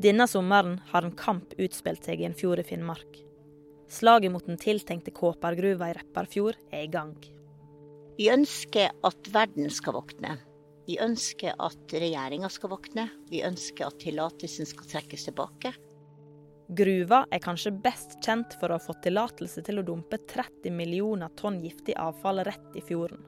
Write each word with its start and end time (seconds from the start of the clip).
Denne 0.00 0.24
sommeren 0.28 0.78
har 0.88 1.04
en 1.04 1.12
kamp 1.12 1.50
utspilt 1.60 2.06
seg 2.06 2.22
i 2.22 2.24
en 2.24 2.36
fjord 2.36 2.62
i 2.62 2.64
Finnmark. 2.64 3.18
Slaget 3.92 4.32
mot 4.32 4.46
den 4.46 4.56
tiltenkte 4.56 5.12
kåpergruva 5.12 5.90
i 5.90 5.96
Repparfjord 5.98 6.56
er 6.72 6.86
i 6.86 6.88
gang. 6.88 7.12
Vi 8.16 8.30
ønsker 8.32 8.94
at 9.04 9.28
verden 9.34 9.68
skal 9.68 9.98
våkne. 9.98 10.38
Vi 10.88 10.96
ønsker 11.04 11.52
at 11.60 11.92
regjeringa 11.92 12.48
skal 12.48 12.72
våkne. 12.72 13.04
Vi 13.28 13.42
ønsker 13.44 13.90
at 13.90 13.98
tillatelsen 14.00 14.70
skal 14.70 14.88
trekkes 14.94 15.26
tilbake. 15.28 15.74
Gruva 16.80 17.26
er 17.28 17.44
kanskje 17.44 17.74
best 17.84 18.16
kjent 18.24 18.56
for 18.56 18.70
å 18.70 18.78
ha 18.78 18.86
fått 18.86 19.02
tillatelse 19.04 19.66
til 19.66 19.82
å 19.82 19.84
dumpe 19.84 20.22
30 20.32 20.72
millioner 20.80 21.28
tonn 21.36 21.60
giftig 21.60 21.98
avfall 22.00 22.40
rett 22.48 22.78
i 22.78 22.86
fjorden. 22.88 23.20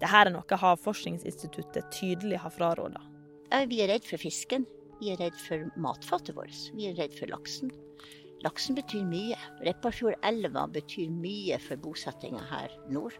Dette 0.00 0.24
er 0.24 0.32
noe 0.32 0.62
Havforskningsinstituttet 0.64 1.92
tydelig 1.92 2.40
har 2.40 2.54
fraråda. 2.56 3.04
Vi 3.68 3.84
er 3.84 3.92
redd 3.92 4.08
for 4.08 4.24
fisken. 4.24 4.64
Vi 4.98 5.12
er 5.12 5.20
redd 5.22 5.36
for 5.38 5.68
matfatet 5.78 6.34
vårt. 6.36 6.56
Vi 6.74 6.88
er 6.88 6.98
redd 6.98 7.14
for 7.18 7.30
laksen. 7.30 7.70
Laksen 8.44 8.76
betyr 8.78 9.06
mye. 9.06 9.38
Repparfjordelva 9.66 10.66
betyr 10.74 11.10
mye 11.10 11.58
for 11.62 11.80
bosettinga 11.82 12.42
her 12.50 12.74
nord. 12.90 13.16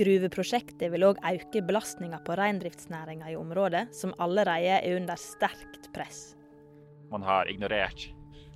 Gruveprosjektet 0.00 0.88
vil 0.94 1.04
òg 1.10 1.18
øke 1.26 1.60
belastninga 1.66 2.22
på 2.24 2.36
reindriftsnæringa 2.38 3.32
i 3.32 3.36
området, 3.36 3.88
som 3.94 4.14
allerede 4.22 4.78
er 4.78 4.96
under 4.96 5.18
sterkt 5.20 5.90
press. 5.94 6.30
Man 7.10 7.26
har 7.26 7.50
ignorert 7.50 8.06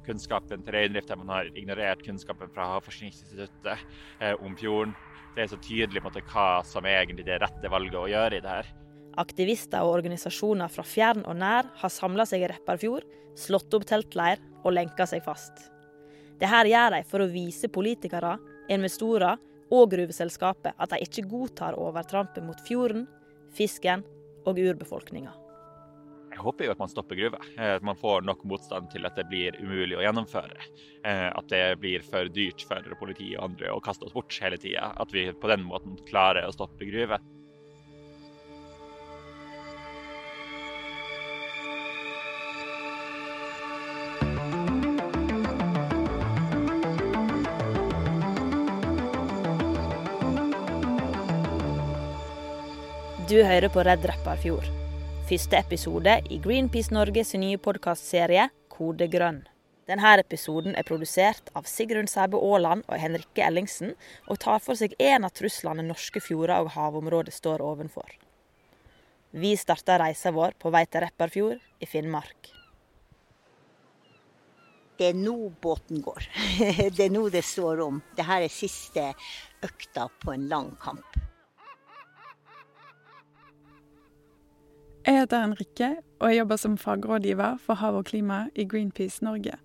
kunnskapen 0.06 0.62
til 0.64 0.76
reindrifta, 0.76 1.16
man 1.16 1.32
har 1.32 1.50
ignorert 1.56 2.04
kunnskapen 2.06 2.50
fra 2.54 2.68
Havforskningsinstituttet 2.74 3.84
eh, 4.20 4.34
om 4.44 4.56
fjorden. 4.56 4.94
Det 5.34 5.44
er 5.44 5.50
så 5.50 5.58
tydelig 5.58 6.00
på 6.00 6.08
en 6.08 6.12
måte, 6.12 6.24
hva 6.30 6.62
som 6.66 6.86
er 6.86 7.02
egentlig 7.02 7.26
det 7.26 7.40
rette 7.42 7.70
valget 7.72 7.98
å 7.98 8.08
gjøre 8.10 8.38
i 8.38 8.44
det 8.44 8.56
her. 8.58 8.72
Aktivister 9.20 9.84
og 9.86 10.00
organisasjoner 10.00 10.70
fra 10.72 10.84
fjern 10.86 11.22
og 11.28 11.38
nær 11.38 11.68
har 11.80 11.92
samla 11.92 12.26
seg 12.26 12.42
i 12.42 12.48
Repparfjord, 12.50 13.06
slått 13.38 13.74
opp 13.76 13.86
teltleir 13.86 14.42
og 14.64 14.74
lenka 14.74 15.06
seg 15.06 15.22
fast. 15.26 15.68
Dette 16.40 16.64
gjør 16.66 16.96
de 16.96 17.04
for 17.06 17.22
å 17.22 17.30
vise 17.30 17.70
politikere, 17.70 18.34
investorer 18.74 19.38
og 19.74 19.92
gruveselskapet 19.92 20.74
at 20.74 20.92
de 20.92 21.04
ikke 21.06 21.28
godtar 21.30 21.78
overtrampet 21.78 22.44
mot 22.44 22.60
fjorden, 22.66 23.06
fisken 23.54 24.02
og 24.44 24.58
urbefolkninga. 24.60 25.32
Jeg 26.34 26.42
håper 26.42 26.66
jo 26.66 26.72
at 26.74 26.80
man 26.82 26.90
stopper 26.90 27.18
gruva. 27.18 27.38
Eh, 27.54 27.76
at 27.76 27.84
man 27.86 27.98
får 27.98 28.24
nok 28.26 28.42
motstand 28.50 28.88
til 28.90 29.06
at 29.06 29.14
det 29.14 29.28
blir 29.30 29.54
umulig 29.62 29.94
å 30.00 30.02
gjennomføre. 30.02 30.66
Eh, 31.06 31.28
at 31.30 31.46
det 31.52 31.62
blir 31.78 32.02
for 32.02 32.26
dyrt 32.26 32.64
for 32.66 32.96
politiet 32.98 33.38
og 33.38 33.52
andre 33.52 33.70
å 33.70 33.82
kaste 33.84 34.08
oss 34.08 34.16
bort 34.16 34.34
hele 34.42 34.58
tida. 34.58 34.90
At 34.98 35.14
vi 35.14 35.28
på 35.30 35.50
den 35.52 35.62
måten 35.68 35.94
klarer 36.10 36.48
å 36.48 36.56
stoppe 36.56 36.90
gruver. 36.90 37.22
Du 53.34 53.40
hører 53.42 53.66
på 53.72 53.82
Redd 53.82 54.04
Repparfjord. 54.06 54.66
Første 55.26 55.58
episode 55.58 56.12
i 56.30 56.36
Greenpeace 56.38 56.94
Norges 56.94 57.32
nye 57.34 57.58
podkastserie 57.58 58.44
Kode 58.70 59.08
grønn. 59.10 59.40
Denne 59.90 60.12
episoden 60.20 60.76
er 60.78 60.86
produsert 60.86 61.50
av 61.58 61.66
Sigrun 61.66 62.06
Sæbø 62.06 62.38
Aaland 62.38 62.84
og 62.86 63.00
Henrikke 63.02 63.42
Ellingsen, 63.42 63.96
og 64.30 64.38
tar 64.44 64.62
for 64.62 64.78
seg 64.78 64.94
en 65.02 65.26
av 65.26 65.34
truslene 65.34 65.82
norske 65.82 66.22
fjorder 66.22 66.62
og 66.62 66.70
havområder 66.76 67.34
står 67.34 67.64
ovenfor. 67.72 68.06
Vi 69.34 69.56
starter 69.58 69.98
reisa 70.04 70.30
vår 70.30 70.54
på 70.54 70.70
vei 70.70 70.84
til 70.86 71.02
Repparfjord 71.08 71.82
i 71.82 71.90
Finnmark. 71.90 72.54
Det 74.94 75.10
er 75.10 75.22
nå 75.26 75.50
båten 75.58 76.06
går. 76.06 76.30
Det 76.94 77.08
er 77.08 77.12
nå 77.18 77.26
det 77.34 77.42
står 77.42 77.82
om. 77.82 77.98
Dette 78.14 78.42
er 78.46 78.58
siste 78.62 79.10
økta 79.66 80.06
på 80.22 80.38
en 80.38 80.46
lang 80.54 80.76
kamp. 80.78 81.23
Jeg 85.04 85.18
heter 85.18 85.42
Henrikke, 85.42 85.88
og 86.20 86.30
jeg 86.30 86.38
jobber 86.38 86.56
som 86.56 86.76
fagrådgiver 86.80 87.58
for 87.60 87.76
hav 87.76 87.96
og 87.98 88.06
klima 88.08 88.46
i 88.56 88.64
Greenpeace 88.64 89.24
Norge. 89.24 89.58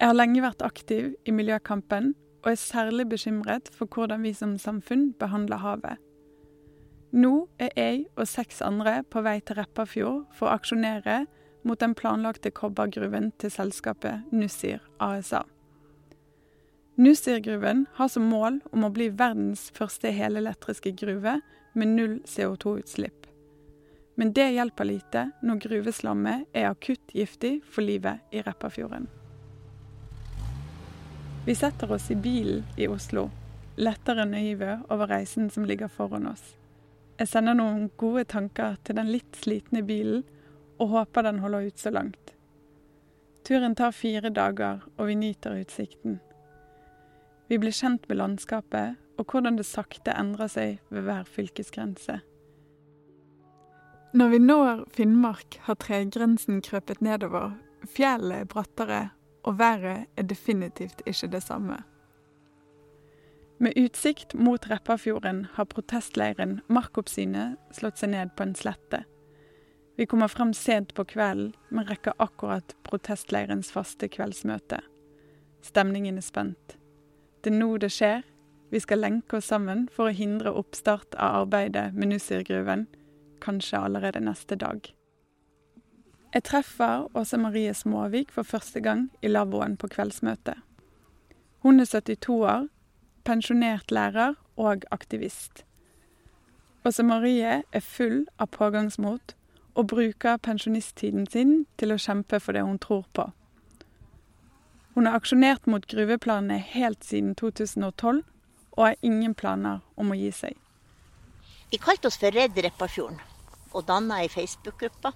Jeg 0.00 0.08
har 0.08 0.16
lenge 0.16 0.40
vært 0.40 0.64
aktiv 0.64 1.10
i 1.28 1.34
miljøkampen, 1.36 2.14
og 2.40 2.50
er 2.50 2.60
særlig 2.60 3.04
bekymret 3.10 3.68
for 3.74 3.84
hvordan 3.92 4.24
vi 4.24 4.32
som 4.32 4.54
samfunn 4.58 5.10
behandler 5.20 5.60
havet. 5.60 6.00
Nå 7.12 7.48
er 7.58 7.68
jeg 7.76 8.06
og 8.16 8.28
seks 8.28 8.62
andre 8.64 9.02
på 9.04 9.20
vei 9.26 9.42
til 9.44 9.60
Repparfjord 9.60 10.24
for 10.32 10.48
å 10.48 10.56
aksjonere 10.56 11.26
mot 11.66 11.80
den 11.80 11.92
planlagte 11.98 12.50
kobbergruven 12.50 13.34
til 13.36 13.52
selskapet 13.52 14.24
Nussir 14.32 14.80
ASA. 15.00 15.42
Nussir-gruven 16.96 17.86
har 18.00 18.08
som 18.08 18.24
mål 18.32 18.62
om 18.72 18.88
å 18.88 18.94
bli 18.94 19.10
verdens 19.12 19.68
første 19.76 20.16
helelektriske 20.16 20.96
gruve 20.96 21.42
med 21.76 21.92
null 21.92 22.20
CO2-utslipp. 22.24 23.25
Men 24.16 24.32
det 24.32 24.48
hjelper 24.54 24.88
lite 24.88 25.22
når 25.44 25.60
gruveslammet 25.66 26.46
er 26.56 26.70
akutt 26.70 27.12
giftig 27.12 27.58
for 27.68 27.84
livet 27.84 28.24
i 28.32 28.40
Repparfjorden. 28.42 29.08
Vi 31.46 31.54
setter 31.54 31.92
oss 31.92 32.10
i 32.10 32.16
bilen 32.16 32.64
i 32.76 32.88
Oslo, 32.88 33.28
lettere 33.76 34.24
naive 34.24 34.80
over 34.88 35.12
reisen 35.12 35.50
som 35.52 35.68
ligger 35.68 35.92
foran 35.92 36.26
oss. 36.32 36.56
Jeg 37.20 37.28
sender 37.28 37.54
noen 37.56 37.90
gode 38.00 38.24
tanker 38.28 38.80
til 38.84 38.96
den 38.98 39.12
litt 39.12 39.36
slitne 39.36 39.84
bilen, 39.86 40.24
og 40.80 40.90
håper 40.92 41.28
den 41.28 41.38
holder 41.40 41.68
ut 41.68 41.78
så 41.80 41.92
langt. 41.92 42.32
Turen 43.46 43.76
tar 43.78 43.94
fire 43.94 44.32
dager, 44.34 44.82
og 44.96 45.06
vi 45.06 45.14
nyter 45.16 45.60
utsikten. 45.60 46.18
Vi 47.46 47.60
blir 47.62 47.72
kjent 47.72 48.08
med 48.08 48.18
landskapet 48.18 48.96
og 49.16 49.30
hvordan 49.30 49.56
det 49.60 49.68
sakte 49.68 50.12
endrer 50.18 50.50
seg 50.50 50.80
ved 50.90 51.06
hver 51.06 51.28
fylkesgrense. 51.30 52.18
Når 54.16 54.28
vi 54.28 54.38
når 54.38 54.84
Finnmark, 54.96 55.58
har 55.60 55.76
tregrensen 55.76 56.62
krøpet 56.64 57.02
nedover, 57.04 57.50
fjellet 57.84 58.46
er 58.46 58.48
brattere, 58.48 59.00
og 59.44 59.58
været 59.58 60.06
er 60.16 60.24
definitivt 60.24 61.02
ikke 61.04 61.28
det 61.34 61.42
samme. 61.42 61.76
Med 63.60 63.76
utsikt 63.76 64.32
mot 64.34 64.70
Repparfjorden 64.70 65.44
har 65.58 65.68
protestleiren 65.68 66.62
Markoppsynet 66.72 67.60
slått 67.76 68.00
seg 68.00 68.14
ned 68.14 68.32
på 68.32 68.46
en 68.46 68.56
slette. 68.56 69.04
Vi 70.00 70.08
kommer 70.08 70.32
frem 70.32 70.56
sent 70.56 70.94
på 70.96 71.04
kvelden, 71.04 71.52
men 71.68 71.84
rekker 71.84 72.16
akkurat 72.16 72.72
protestleirens 72.88 73.68
faste 73.72 74.08
kveldsmøte. 74.08 74.80
Stemningen 75.60 76.16
er 76.16 76.24
spent. 76.24 76.78
Det 77.44 77.52
er 77.52 77.60
nå 77.60 77.74
det 77.76 77.92
skjer. 77.92 78.24
Vi 78.72 78.80
skal 78.80 79.04
lenke 79.04 79.36
oss 79.42 79.52
sammen 79.52 79.90
for 79.92 80.08
å 80.08 80.20
hindre 80.24 80.56
oppstart 80.56 81.12
av 81.20 81.42
arbeidet 81.44 81.90
med 81.92 82.14
Nussir-gruven 82.14 82.88
kanskje 83.40 83.78
allerede 83.78 84.20
neste 84.20 84.56
dag. 84.56 84.80
Jeg 86.34 86.44
treffer 86.44 87.06
Åse 87.16 87.38
Marie 87.38 87.74
Småvik 87.74 88.32
for 88.32 88.42
første 88.42 88.80
gang 88.80 89.10
i 89.22 89.28
lavvoen 89.28 89.76
på 89.76 89.88
kveldsmøtet. 89.88 90.58
Hun 91.64 91.80
er 91.80 91.84
72 91.84 92.28
år, 92.28 92.66
pensjonert 93.24 93.90
lærer 93.90 94.34
og 94.56 94.84
aktivist. 94.90 95.64
Åse 96.84 97.02
Marie 97.02 97.62
er 97.72 97.80
full 97.80 98.26
av 98.38 98.52
pågangsmot 98.52 99.34
og 99.74 99.88
bruker 99.88 100.36
pensjonisttiden 100.36 101.26
sin 101.26 101.64
til 101.78 101.92
å 101.92 101.98
kjempe 102.00 102.40
for 102.40 102.56
det 102.56 102.62
hun 102.64 102.78
tror 102.78 103.04
på. 103.12 103.30
Hun 104.94 105.06
har 105.06 105.18
aksjonert 105.18 105.66
mot 105.66 105.86
gruveplanene 105.86 106.56
helt 106.72 107.04
siden 107.04 107.34
2012 107.34 108.22
og 108.76 108.84
har 108.84 108.94
ingen 109.02 109.34
planer 109.34 109.82
om 109.96 110.12
å 110.12 110.16
gi 110.16 110.30
seg. 110.32 110.54
Vi 111.70 111.78
kalte 111.82 112.08
oss 112.08 112.18
for 112.22 112.30
Redd 112.30 112.58
Repparfjorden 112.62 113.18
og 113.74 113.86
danna 113.88 114.20
ei 114.22 114.28
Facebook-gruppe. 114.30 115.10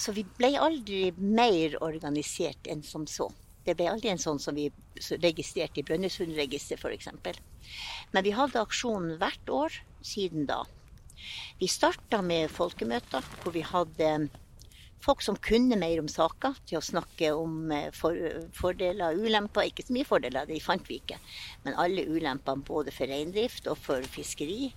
Så 0.00 0.12
vi 0.16 0.24
ble 0.38 0.54
aldri 0.58 1.02
mer 1.16 1.76
organisert 1.84 2.66
enn 2.72 2.82
som 2.86 3.04
så. 3.06 3.28
Det 3.62 3.76
ble 3.78 3.86
aldri 3.92 4.10
en 4.10 4.20
sånn 4.20 4.40
som 4.42 4.56
vi 4.56 4.70
registrerte 5.22 5.80
i 5.80 5.84
Brønnøysundregisteret 5.86 6.82
f.eks. 6.82 7.38
Men 8.10 8.26
vi 8.26 8.32
hadde 8.34 8.62
aksjonen 8.62 9.18
hvert 9.20 9.52
år 9.52 9.76
siden 10.02 10.48
da. 10.48 10.62
Vi 11.60 11.68
starta 11.70 12.22
med 12.26 12.50
folkemøter 12.50 13.22
hvor 13.42 13.54
vi 13.54 13.62
hadde 13.62 14.10
folk 15.02 15.22
som 15.22 15.38
kunne 15.42 15.76
mer 15.78 16.00
om 16.02 16.08
saka, 16.10 16.52
til 16.66 16.78
å 16.78 16.84
snakke 16.84 17.32
om 17.34 17.72
eh, 17.74 17.88
for, 17.96 18.18
fordeler 18.56 19.12
og 19.12 19.26
ulemper. 19.26 19.68
Ikke 19.70 19.86
så 19.86 19.96
mye 19.96 20.08
fordeler, 20.08 20.46
det 20.48 20.62
fant 20.64 20.86
vi 20.88 21.00
ikke. 21.02 21.18
Men 21.64 21.78
alle 21.80 22.06
ulempene 22.06 22.66
både 22.66 22.94
for 22.94 23.10
reindrift 23.10 23.68
og 23.70 23.80
for 23.82 24.06
fiskeri 24.06 24.70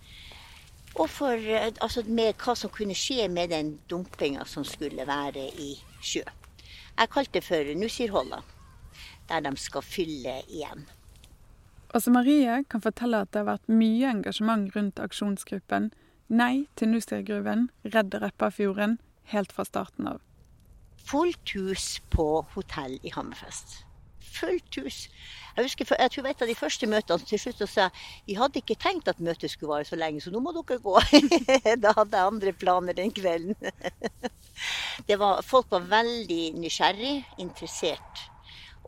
og 0.96 1.10
for 1.12 1.36
eh, 1.36 1.72
altså, 1.84 2.04
med 2.08 2.38
hva 2.40 2.56
som 2.58 2.72
kunne 2.74 2.96
skje 2.98 3.28
med 3.32 3.52
den 3.52 3.76
dumpinga 3.90 4.46
som 4.48 4.66
skulle 4.68 5.08
være 5.08 5.50
i 5.60 5.74
sjø. 6.02 6.24
Jeg 6.96 7.12
kalte 7.12 7.40
det 7.40 7.44
for 7.44 7.74
Nussirholla, 7.76 8.40
der 9.30 9.44
de 9.44 9.52
skal 9.60 9.84
fylle 9.84 10.40
igjen. 10.48 10.86
Åse 11.96 12.12
Marie 12.12 12.62
kan 12.72 12.84
fortelle 12.84 13.22
at 13.24 13.32
det 13.34 13.44
har 13.44 13.52
vært 13.54 13.72
mye 13.72 14.10
engasjement 14.12 14.72
rundt 14.76 15.00
aksjonsgruppen 15.00 15.92
Nei 16.26 16.66
til 16.74 16.90
Nussirgruven, 16.90 17.68
Redd 17.94 18.16
Repparfjorden, 18.18 18.96
helt 19.32 19.52
fra 19.56 19.66
starten 19.66 20.08
av. 20.08 20.22
fullt 21.06 21.52
hus 21.54 22.00
på 22.10 22.46
hotell 22.56 23.00
i 23.04 23.12
Hammerfest. 23.14 23.84
Fullt 24.36 24.76
hus. 24.82 25.04
Jeg 25.56 25.68
husker, 25.68 25.92
jeg 26.00 26.12
tror 26.12 26.28
et 26.28 26.42
av 26.42 26.50
de 26.50 26.56
første 26.58 26.88
møtene 26.90 27.28
til 27.30 27.40
slutt 27.40 27.62
så 27.62 27.68
sa 27.70 27.86
vi 28.26 28.36
hadde 28.36 28.60
ikke 28.60 28.76
tenkt 28.82 29.08
at 29.08 29.22
møtet 29.24 29.54
skulle 29.54 29.70
vare 29.70 29.86
så 29.88 29.96
lenge, 29.96 30.24
så 30.24 30.34
nå 30.34 30.42
må 30.44 30.52
dere 30.56 30.82
gå. 30.82 30.96
da 31.84 31.94
hadde 31.96 32.18
jeg 32.18 32.32
andre 32.32 32.54
planer 32.58 32.98
den 32.98 33.14
kvelden. 33.16 33.56
Var, 35.06 35.42
folk 35.44 35.68
var 35.70 35.84
veldig 35.92 36.56
nysgjerrig, 36.58 37.26
interessert. 37.44 38.22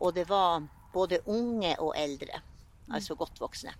Og 0.00 0.14
det 0.16 0.24
var 0.30 0.64
både 0.94 1.20
unge 1.28 1.74
og 1.84 1.92
eldre. 1.96 2.40
Altså 2.88 3.14
godt 3.14 3.40
voksne. 3.40 3.74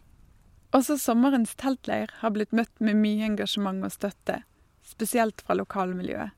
Også 0.77 0.99
sommerens 1.01 1.55
teltleir 1.57 2.13
har 2.21 2.35
blitt 2.35 2.53
møtt 2.53 2.75
med 2.85 3.01
mye 3.01 3.25
engasjement 3.31 3.81
og 3.89 3.95
støtte, 3.95 4.43
spesielt 4.85 5.41
fra 5.41 5.57
lokalmiljøet. 5.57 6.38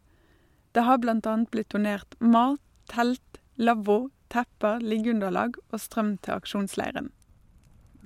Det 0.73 0.85
har 0.87 1.01
bl.a. 1.03 1.37
blitt 1.51 1.73
donert 1.75 2.15
mat, 2.21 2.61
telt, 2.93 3.41
lavvo, 3.59 4.11
tepper, 4.31 4.83
liggeunderlag 4.83 5.59
og 5.71 5.83
strøm 5.83 6.17
til 6.23 6.37
aksjonsleiren. 6.39 7.11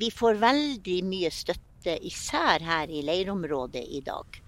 Vi 0.00 0.10
får 0.10 0.40
veldig 0.42 0.98
mye 1.06 1.30
støtte, 1.30 1.98
især 2.00 2.64
her 2.64 2.88
i 2.88 3.02
leirområdet 3.04 3.84
i 3.92 4.00
dag. 4.04 4.40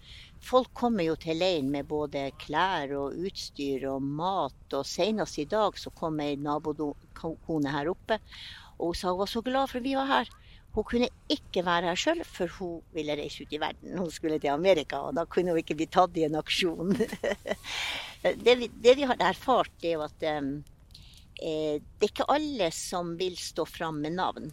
Folk 0.47 0.71
kommer 0.79 1.05
jo 1.05 1.17
til 1.21 1.37
leiren 1.41 1.69
med 1.73 1.89
både 1.91 2.31
klær 2.41 2.93
og 2.97 3.17
utstyr 3.29 3.85
og 3.91 4.03
mat. 4.03 4.63
Og 4.73 4.87
senest 4.89 5.41
i 5.43 5.47
dag 5.51 5.77
så 5.79 5.93
kom 5.93 6.21
ei 6.25 6.37
nabokone 6.41 7.75
her 7.75 7.91
oppe 7.93 8.21
og 8.79 8.93
hun 8.93 8.99
sa 8.99 9.13
hun 9.13 9.21
var 9.23 9.31
så 9.31 9.43
glad 9.43 9.71
for 9.73 9.85
vi 9.85 9.95
var 9.97 10.11
her. 10.11 10.31
Hun 10.77 10.85
kunne 10.85 11.07
ikke 11.33 11.63
være 11.65 11.89
her 11.89 11.97
sjøl, 11.97 12.19
for 12.29 12.53
hun 12.59 12.81
ville 12.93 13.15
reise 13.17 13.47
ut 13.47 13.53
i 13.57 13.61
verden. 13.63 13.95
Hun 13.97 14.11
skulle 14.13 14.37
til 14.43 14.53
Amerika, 14.53 14.99
og 15.09 15.15
da 15.17 15.25
kunne 15.25 15.55
hun 15.55 15.63
ikke 15.63 15.77
bli 15.79 15.87
tatt 15.89 16.19
i 16.21 16.27
en 16.27 16.37
aksjon. 16.37 16.93
det, 18.45 18.57
vi, 18.61 18.69
det, 18.69 18.93
vi, 18.99 19.07
har 19.09 19.17
erfart, 19.25 19.73
er 19.81 20.05
at 20.05 20.27
eh, 20.29 20.51
det 21.41 22.05
er 22.05 22.11
ikke 22.11 22.29
alle 22.29 22.69
som 22.77 23.15
vil 23.17 23.41
stå 23.41 23.65
fram 23.65 24.03
med 24.05 24.19
navn. 24.19 24.53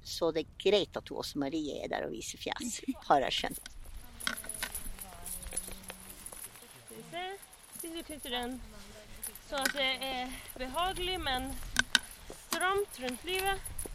Så 0.00 0.32
det 0.32 0.46
er 0.46 0.56
greit 0.64 0.96
at 0.96 1.12
hun 1.12 1.20
også 1.20 1.44
Marie 1.44 1.82
er 1.84 1.92
der 1.92 2.08
og 2.08 2.16
viser 2.16 2.40
fjes, 2.40 2.80
har 3.10 3.28
jeg 3.28 3.38
skjønt. 3.42 3.70
Sånn 9.52 9.68
at 9.68 9.76
det 9.76 9.92
er 10.00 10.32
behagelig, 10.56 11.20
men 11.20 11.52
stramt 12.48 13.02
rundt 13.04 13.28
livet. 13.28 13.91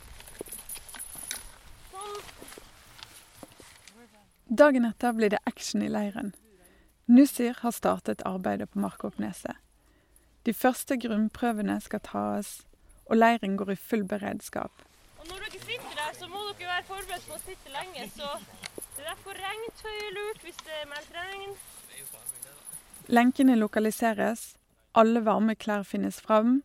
Dagen 4.48 4.86
etter 4.86 5.14
blir 5.14 5.30
det 5.30 5.40
action 5.46 5.82
i 5.84 5.90
leiren. 5.92 6.34
Nussir 7.06 7.58
har 7.60 7.72
startet 7.72 8.22
arbeidet 8.26 8.70
på 8.72 8.80
Markåkneset. 8.80 9.56
De 10.48 10.54
første 10.54 10.96
grunnprøvene 10.98 11.76
skal 11.84 12.00
tas, 12.00 12.62
og 13.06 13.20
leiren 13.20 13.58
går 13.60 13.74
i 13.74 13.76
full 13.76 14.06
beredskap. 14.08 14.72
Og 15.20 15.28
når 15.28 15.44
dere 15.44 15.60
sitter 15.66 16.00
der, 16.00 16.16
så 16.20 16.28
må 16.32 16.46
dere 16.60 16.72
være 16.72 16.88
forberedt 16.88 17.28
på 17.28 17.36
å 17.36 17.42
sitte 17.44 17.74
lenge. 17.76 18.08
Så 18.16 18.32
det 18.96 19.04
er 19.04 19.12
derfor 19.12 19.36
regntøy 19.44 19.92
er 19.92 20.16
lurt 20.16 20.48
hvis 20.48 20.64
det 20.64 20.80
er 20.80 20.90
meldt 20.94 21.14
regn. 21.20 21.54
Lenkene 23.20 23.56
lokaliseres, 23.60 24.56
alle 24.96 25.26
varme 25.28 25.56
klær 25.56 25.84
finnes 25.84 26.22
fram, 26.24 26.62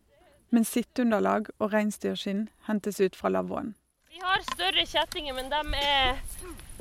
men 0.49 0.65
sitteunderlag 0.67 1.51
og 1.59 1.71
reinsdyrskinn 1.73 2.47
hentes 2.67 2.99
ut 3.03 3.15
fra 3.15 3.31
lavvoen. 3.35 3.75
Vi 4.13 4.19
har 4.21 4.41
større 4.53 4.85
kjettinger, 4.85 5.33
men 5.33 5.47
de 5.49 5.59
er, 5.79 6.19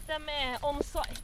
de 0.04 0.16
er 0.32 0.64
on 0.68 0.82
site. 0.84 1.22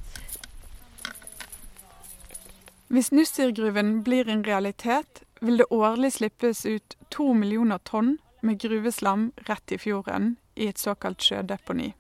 Hvis 2.89 3.11
Nussirgruven 3.13 3.91
blir 4.05 4.31
en 4.33 4.45
realitet, 4.47 5.21
vil 5.45 5.61
det 5.61 5.67
årlig 5.69 6.15
slippes 6.15 6.65
ut 6.65 6.97
to 7.13 7.35
millioner 7.37 7.83
tonn 7.85 8.15
med 8.41 8.57
gruveslam 8.63 9.27
rett 9.51 9.77
i 9.77 9.79
fjorden 9.79 10.39
i 10.57 10.71
et 10.73 10.81
såkalt 10.81 11.21
sjødeponi. 11.21 11.91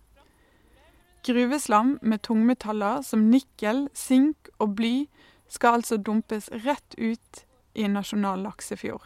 Gruveslam 1.29 1.99
med 2.01 2.25
tungmetaller 2.25 3.05
som 3.05 3.29
nikkel, 3.29 3.91
sink 3.93 4.49
og 4.57 4.73
bly 4.81 4.95
skal 5.53 5.83
altså 5.83 6.01
dumpes 6.01 6.49
rett 6.65 6.97
ut 6.97 7.45
i 7.77 7.85
en 7.85 8.01
nasjonal 8.01 8.41
laksefjord. 8.49 9.05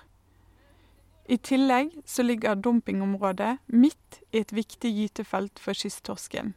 I 1.27 1.37
tillegg 1.39 1.91
så 2.07 2.23
ligger 2.23 2.55
dumpingområdet 2.55 3.59
midt 3.67 4.21
i 4.33 4.39
et 4.43 4.53
viktig 4.53 4.91
gytefelt 4.91 5.59
for 5.59 5.73
kysttorsken. 5.73 6.55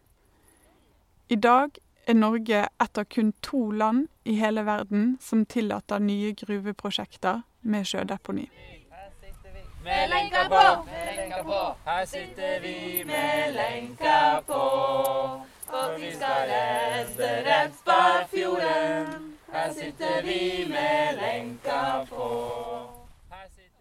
I 1.29 1.35
dag 1.35 1.77
er 2.07 2.13
Norge 2.13 2.67
ett 2.83 2.97
av 2.97 3.03
kun 3.03 3.33
to 3.41 3.71
land 3.71 4.07
i 4.23 4.35
hele 4.35 4.63
verden 4.65 5.17
som 5.21 5.45
tillater 5.45 5.99
nye 5.99 6.33
gruveprosjekter 6.33 7.41
med 7.61 7.85
sjødeponi. 7.85 8.49
Med 9.85 10.09
lenka 10.09 10.49
på, 10.49 10.85
med 10.85 11.15
lenka 11.15 11.43
på. 11.43 11.75
Her 11.85 12.05
sitter 12.05 12.59
vi 12.59 13.03
med 13.05 13.53
lenka 13.53 14.41
på. 14.47 14.61
For 15.65 15.99
vi 15.99 16.11
skal 16.15 16.49
redde 16.49 17.43
Repparfjorden. 17.45 19.37
Her 19.51 19.73
sitter 19.73 20.21
vi 20.23 20.65
med 20.69 21.15
lenka 21.15 21.59
på. 21.63 21.64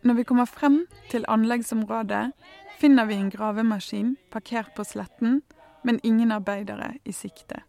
Når 0.05 0.15
vi 0.15 0.23
kommer 0.23 0.45
frem 0.45 0.87
til 1.11 1.25
anleggsområdet, 1.29 2.33
finner 2.79 3.05
vi 3.05 3.15
en 3.15 3.31
gravemaskin 3.31 4.17
parkert 4.31 4.75
på 4.77 4.85
sletten, 4.85 5.43
men 5.85 6.01
ingen 6.03 6.33
arbeidere 6.33 6.91
i 7.05 7.13
sikte. 7.13 7.63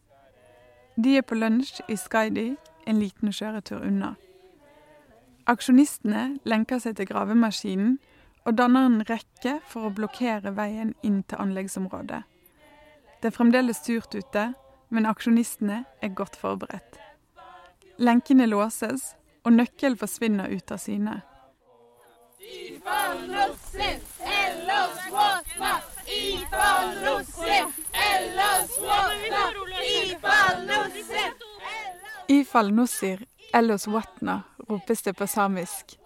De 0.96 1.18
er 1.18 1.24
på 1.24 1.36
lunsj 1.36 1.82
i 1.88 1.96
Skaidi, 1.96 2.56
en 2.88 3.00
liten 3.00 3.32
kjøretur 3.32 3.84
unna. 3.88 4.16
Aksjonistene 5.48 6.40
lenker 6.44 6.80
seg 6.84 6.98
til 6.98 7.08
gravemaskinen 7.08 7.98
og 8.46 8.58
danner 8.60 8.90
en 8.90 9.04
rekke 9.08 9.60
for 9.70 9.88
å 9.88 9.94
blokkere 9.96 10.52
veien 10.58 10.94
inn 11.04 11.22
til 11.24 11.40
anleggsområdet. 11.42 12.24
Det 13.22 13.32
er 13.32 13.36
fremdeles 13.36 13.80
surt 13.86 14.16
ute, 14.16 14.50
men 14.90 15.08
aksjonistene 15.08 15.84
er 16.02 16.14
godt 16.18 16.36
forberedt. 16.36 17.00
Lenkene 17.98 18.48
låses, 18.52 19.14
og 19.46 19.56
nøkkelen 19.56 19.98
forsvinner 19.98 20.52
ut 20.52 20.72
av 20.74 20.82
syne. 20.82 21.22
Ifall 22.46 23.18
russin, 23.18 24.00
Ellos 24.20 25.12
vakna! 25.12 25.82
Ifall 26.06 26.96
russin, 27.06 27.74
Ellos 27.94 28.80
vakna! 28.82 29.52
Ifall 30.04 30.68
russin, 30.68 31.32
Ifall 32.28 32.72
nussir, 32.72 33.26
Ellos 33.54 33.88
watna, 33.88 34.44
ropes 34.58 35.02
det 35.02 35.14
på 35.14 35.28
samisk. 35.28 36.00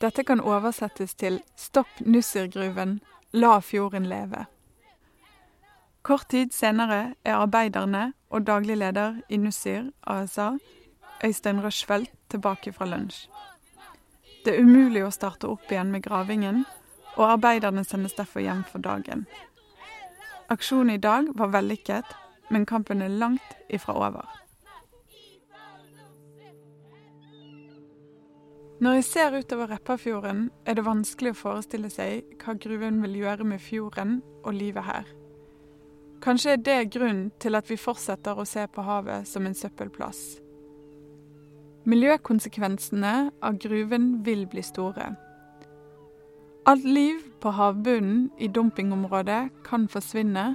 Dette 0.00 0.24
kan 0.24 0.40
oversettes 0.40 1.14
til 1.14 1.42
Stopp 1.56 2.00
Nussirgruven, 2.00 3.00
la 3.32 3.60
fjorden 3.60 4.08
leve. 4.08 4.46
Kort 6.02 6.28
tid 6.28 6.50
senere 6.50 7.14
er 7.24 7.34
arbeiderne 7.34 8.12
og 8.30 8.46
daglig 8.46 8.76
leder 8.76 9.20
i 9.28 9.36
Nussir 9.36 9.90
ASA, 10.06 10.50
Øystein 11.24 11.60
Rushfeldt, 11.64 12.10
tilbake 12.30 12.72
fra 12.72 12.86
lunsj. 12.86 13.28
Det 14.44 14.56
er 14.56 14.62
umulig 14.64 15.04
å 15.06 15.14
starte 15.14 15.46
opp 15.46 15.70
igjen 15.70 15.92
med 15.94 16.02
gravingen, 16.02 16.64
og 17.14 17.28
arbeiderne 17.36 17.84
sendes 17.86 18.16
derfor 18.18 18.42
hjem 18.42 18.64
for 18.66 18.82
dagen. 18.82 19.26
Aksjonen 20.50 20.96
i 20.96 21.02
dag 21.02 21.28
var 21.38 21.52
vellykket, 21.54 22.14
men 22.50 22.66
kampen 22.66 23.02
er 23.02 23.12
langt 23.22 23.54
ifra 23.70 23.94
over. 24.08 24.26
Når 28.82 28.96
jeg 28.98 29.04
ser 29.06 29.38
utover 29.38 29.70
Repparfjorden, 29.70 30.48
er 30.66 30.74
det 30.74 30.82
vanskelig 30.82 31.36
å 31.36 31.38
forestille 31.38 31.90
seg 31.92 32.32
hva 32.42 32.56
gruven 32.58 32.98
vil 33.04 33.20
gjøre 33.20 33.46
med 33.46 33.62
fjorden 33.62 34.16
og 34.42 34.56
livet 34.58 34.88
her. 34.88 35.06
Kanskje 36.22 36.56
er 36.56 36.64
det 36.66 36.90
grunnen 36.90 37.28
til 37.38 37.54
at 37.54 37.70
vi 37.70 37.78
fortsetter 37.78 38.38
å 38.38 38.46
se 38.46 38.66
på 38.66 38.82
havet 38.82 39.28
som 39.30 39.46
en 39.46 39.54
søppelplass. 39.54 40.42
Miljøkonsekvensene 41.82 43.32
av 43.42 43.56
gruven 43.58 44.20
vil 44.22 44.44
bli 44.46 44.62
store. 44.62 45.08
Alt 46.70 46.84
liv 46.86 47.24
på 47.42 47.50
havbunnen 47.56 48.28
i 48.38 48.46
dumpingområdet 48.46 49.48
kan 49.66 49.88
forsvinne, 49.90 50.52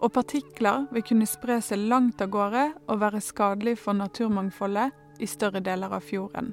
og 0.00 0.12
partikler 0.12 0.84
vil 0.92 1.04
kunne 1.08 1.28
spre 1.28 1.56
seg 1.64 1.80
langt 1.88 2.20
av 2.20 2.28
gårde 2.34 2.66
og 2.88 3.00
være 3.00 3.22
skadelig 3.24 3.78
for 3.80 3.96
naturmangfoldet 3.96 4.92
i 5.20 5.28
større 5.28 5.64
deler 5.64 5.96
av 5.96 6.04
fjorden. 6.04 6.52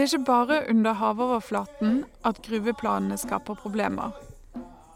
Det 0.00 0.06
er 0.06 0.16
ikke 0.16 0.24
bare 0.24 0.62
under 0.70 0.92
havoverflaten 0.96 2.04
at 2.24 2.38
gruveplanene 2.40 3.18
skaper 3.20 3.54
problemer. 3.54 4.14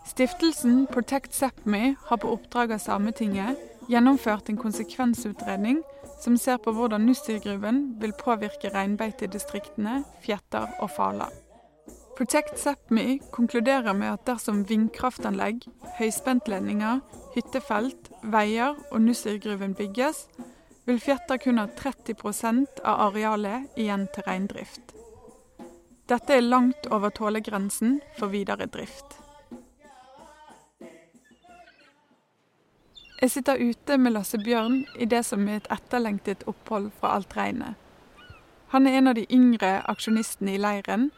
Stiftelsen 0.08 0.87
Protect 0.87 1.34
Sápmi 1.37 1.90
har 2.06 2.16
på 2.16 2.30
oppdrag 2.32 2.73
av 2.73 2.80
Sametinget 2.80 3.61
gjennomført 3.92 4.49
en 4.49 4.56
konsekvensutredning 4.56 5.82
som 6.23 6.38
ser 6.40 6.56
på 6.56 6.73
hvordan 6.73 7.04
Nussirgruven 7.04 7.82
vil 8.00 8.16
påvirke 8.16 8.73
reinbeitedistriktene 8.73 9.99
Fjetter 10.25 10.73
og 10.80 10.88
Fala. 10.96 11.28
Protect 12.16 12.56
Sápmi 12.64 13.18
konkluderer 13.28 13.92
med 13.92 14.08
at 14.08 14.25
dersom 14.25 14.64
vindkraftanlegg, 14.73 15.68
høyspentledninger, 16.00 17.04
hyttefelt, 17.37 18.08
veier 18.23 18.73
og 18.90 19.04
Nussirgruven 19.04 19.76
bygges, 19.76 20.30
vil 20.85 21.00
Fjetta 21.00 21.38
kun 21.38 21.59
ha 21.59 21.67
30% 21.67 22.81
av 22.85 23.00
arealet 23.09 23.79
igjen 23.81 24.07
til 24.14 24.26
reindrift. 24.26 24.95
Dette 26.09 26.37
er 26.37 26.45
langt 26.45 26.87
over 26.93 27.11
tålegrensen 27.11 28.00
for 28.19 28.33
videre 28.33 28.67
drift. 28.69 29.17
Jeg 33.23 33.31
sitter 33.31 33.57
ute 33.57 33.97
med 33.97 34.12
Lasse 34.12 34.37
Bjørn 34.37 34.83
i 35.00 35.07
det 35.09 35.23
som 35.25 35.47
er 35.49 35.62
et 35.62 35.71
etterlengtet 35.73 36.45
opphold 36.50 36.91
fra 37.00 37.14
alt 37.17 37.33
regnet. 37.38 37.81
Han 38.75 38.87
er 38.87 38.99
en 38.99 39.09
av 39.09 39.17
de 39.17 39.25
yngre 39.33 39.79
aksjonistene 39.88 40.57
i 40.57 40.61
leiren, 40.61 41.09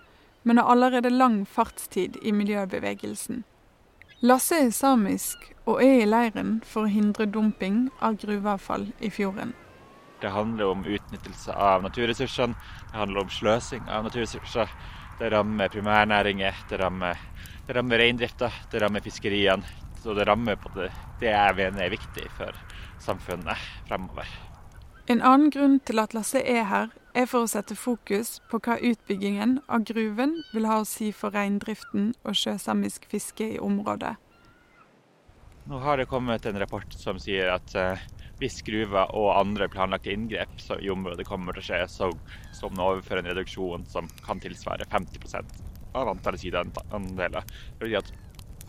men 0.46 0.61
har 0.61 0.70
allerede 0.70 1.11
lang 1.11 1.40
fartstid 1.50 2.20
i 2.23 2.30
miljøbevegelsen. 2.30 3.42
Lasse 4.25 4.56
er 4.56 4.70
samisk 4.73 5.42
og 5.68 5.82
er 5.85 5.99
i 6.00 6.06
leiren 6.08 6.62
for 6.64 6.87
å 6.87 6.88
hindre 6.88 7.26
dumping 7.28 7.90
av 8.00 8.14
gruveavfall 8.23 8.87
i 9.04 9.11
fjorden. 9.12 9.52
Det 10.23 10.30
handler 10.32 10.70
om 10.73 10.87
utnyttelse 10.88 11.52
av 11.52 11.82
naturressursene, 11.85 12.56
det 12.88 12.96
handler 12.96 13.26
om 13.26 13.35
sløsing 13.35 13.85
av 13.92 14.06
naturressurser. 14.06 14.73
Det 15.20 15.28
rammer 15.32 15.68
primærnæringer, 15.68 16.56
det 16.70 16.80
rammer, 16.80 17.20
det 17.66 17.76
rammer 17.76 18.00
reindrifta, 18.00 18.49
det 18.73 18.80
rammer 18.80 19.04
fiskeriene. 19.04 19.68
Så 20.00 20.14
det 20.16 20.25
rammer 20.28 20.56
på 20.56 20.73
det, 20.73 20.88
det 21.20 21.35
jeg 21.35 21.56
mener 21.61 21.85
er 21.85 21.92
viktig 21.92 22.28
for 22.38 22.56
samfunnet 23.02 23.68
fremover. 23.88 24.28
En 25.12 25.20
annen 25.20 25.52
grunn 25.52 25.76
til 25.85 26.00
at 26.00 26.16
Lasse 26.16 26.40
er 26.40 26.64
her, 26.70 26.88
er 27.16 27.26
for 27.30 27.46
å 27.46 27.50
sette 27.50 27.76
fokus 27.78 28.37
på 28.50 28.61
hva 28.64 28.76
utbyggingen 28.85 29.61
av 29.73 29.87
gruven 29.88 30.37
vil 30.52 30.68
ha 30.68 30.82
å 30.82 30.88
si 30.88 31.12
for 31.16 31.32
reindriften 31.32 32.12
og 32.26 32.37
sjøsamisk 32.37 33.08
fiske 33.11 33.46
i 33.54 33.61
området. 33.62 34.14
Nå 35.66 35.80
har 35.82 35.99
det 35.99 36.06
kommet 36.11 36.44
en 36.46 36.61
rapport 36.61 36.92
som 36.94 37.18
sier 37.18 37.49
at 37.50 37.73
uh, 37.75 38.02
hvis 38.38 38.61
gruver 38.66 39.11
og 39.16 39.32
andre 39.32 39.66
planlagte 39.73 40.12
inngrep 40.12 40.61
i 40.76 40.92
området 40.92 41.26
kommer 41.26 41.56
til 41.56 41.64
å 41.64 41.66
skje, 41.70 41.80
så 41.90 42.11
skal 42.54 42.75
man 42.75 42.85
overføre 42.85 43.25
en 43.25 43.32
reduksjon 43.32 43.88
som 43.90 44.06
kan 44.23 44.42
tilsvare 44.42 44.87
50% 44.92 45.58
av 45.96 46.12
antallet 46.12 46.44
sideandeler. 46.44 47.42
Det 47.49 47.87
vil 47.88 47.96
si 47.96 47.99
at 47.99 48.14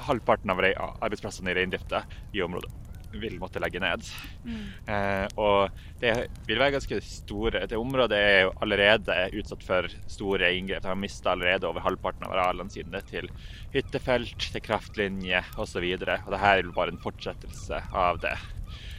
halvparten 0.07 0.53
av 0.53 0.63
arbeidsplassene 0.63 1.51
i 1.51 1.59
reindrifta 1.59 2.05
i 2.33 2.41
området 2.45 2.71
vil 3.21 3.37
måtte 3.41 3.61
legge 3.63 3.81
ned. 3.83 4.05
Mm. 4.45 4.63
Eh, 4.93 5.25
og 5.39 5.79
det 6.01 6.13
vil 6.47 6.59
være 6.61 6.77
ganske 6.77 6.99
store 7.03 7.65
Det 7.67 7.77
området 7.79 8.17
er 8.17 8.41
jo 8.45 8.53
allerede 8.63 9.15
utsatt 9.39 9.63
for 9.65 9.87
store 10.07 10.51
inngrep. 10.57 10.83
De 10.83 10.91
har 10.91 10.99
mista 10.99 11.33
allerede 11.33 11.69
over 11.69 11.85
halvparten 11.85 12.27
av 12.27 12.35
arealene 12.35 12.73
sine 12.73 13.01
til 13.09 13.29
hyttefelt, 13.75 14.49
til 14.53 14.63
kraftlinjer 14.63 15.53
osv. 15.57 15.83
Og, 15.83 16.03
så 16.03 16.17
og 16.25 16.35
dette 16.35 16.53
er 16.53 16.73
bare 16.75 16.95
en 16.95 17.01
fortsettelse 17.03 17.81
av 17.93 18.21
det. 18.23 18.35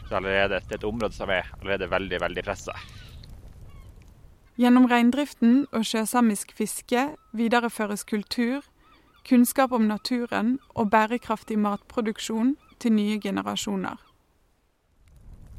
Så 0.09 0.17
allerede, 0.17 0.63
det 0.65 0.73
er 0.73 0.81
et 0.81 0.89
område 0.89 1.15
som 1.15 1.31
er 1.31 1.51
allerede 1.61 1.91
veldig, 1.91 2.21
veldig 2.25 2.45
pressa. 2.47 2.75
Gjennom 4.59 4.89
reindriften 4.91 5.69
og 5.71 5.85
sjøsamisk 5.87 6.51
fiske 6.57 7.05
videreføres 7.37 8.03
kultur, 8.09 8.65
kunnskap 9.29 9.73
om 9.73 9.85
naturen 9.87 10.57
og 10.75 10.91
bærekraftig 10.91 11.59
matproduksjon 11.63 12.57
til 12.83 12.97
nye 12.97 13.21
generasjoner. 13.23 14.08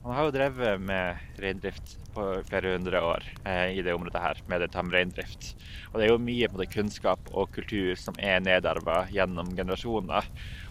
Man 0.03 0.15
har 0.15 0.29
jo 0.29 0.31
drevet 0.31 0.79
med 0.81 1.17
reindrift 1.43 1.97
på 2.15 2.23
flere 2.47 2.71
hundre 2.71 3.01
år 3.03 3.25
eh, 3.43 3.73
i 3.75 3.81
det 3.83 3.91
området 3.93 4.21
her, 4.23 4.37
med 4.47 4.61
det 4.63 4.69
tamreindrift. 4.71 5.49
Og 5.91 5.99
det 5.99 6.05
er 6.05 6.13
jo 6.13 6.21
mye 6.23 6.47
på 6.47 6.61
det 6.61 6.69
kunnskap 6.71 7.27
og 7.35 7.51
kultur 7.51 7.91
som 7.99 8.15
er 8.15 8.39
nedarva 8.39 9.01
gjennom 9.11 9.51
generasjoner. 9.57 10.29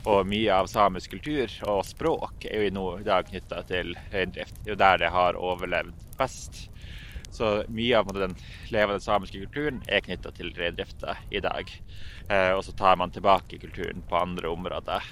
Og 0.09 0.25
mye 0.33 0.55
av 0.57 0.71
samisk 0.73 1.13
kultur 1.19 1.53
og 1.69 1.85
språk 1.85 2.49
er 2.49 2.65
jo 2.65 2.73
nå 2.79 2.87
i 3.03 3.07
dag 3.11 3.29
knytta 3.29 3.61
til 3.69 3.93
reindrift. 4.15 4.57
Det 4.63 4.73
er 4.73 4.75
jo 4.75 4.81
der 4.81 5.05
det 5.05 5.13
har 5.19 5.41
overlevd 5.51 6.09
best. 6.17 6.65
Så 7.29 7.53
mye 7.69 8.01
av 8.01 8.09
den 8.17 8.33
levende 8.73 9.05
samiske 9.05 9.43
kulturen 9.45 9.83
er 9.93 10.01
knytta 10.09 10.33
til 10.33 10.55
reindrifta 10.57 11.19
i 11.29 11.45
dag. 11.45 11.69
Eh, 12.33 12.55
og 12.57 12.65
så 12.65 12.73
tar 12.73 12.97
man 12.97 13.13
tilbake 13.13 13.61
kulturen 13.61 14.01
på 14.09 14.17
andre 14.25 14.49
områder. 14.49 15.05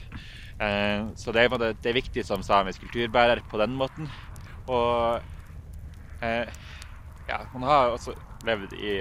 Eh, 0.56 1.08
så 1.16 1.32
det 1.36 1.44
er, 1.44 1.56
det 1.58 1.90
er, 1.90 1.98
viktig 1.98 2.24
som 2.24 2.42
samisk 2.42 2.86
kulturbærer 2.86 3.42
på 3.50 3.60
den 3.60 3.76
måten. 3.76 4.08
Og 4.66 5.20
eh, 6.22 6.48
ja, 7.28 7.42
man 7.52 7.66
har 7.68 7.92
også 7.94 8.14
levd 8.46 8.72
i 8.78 8.94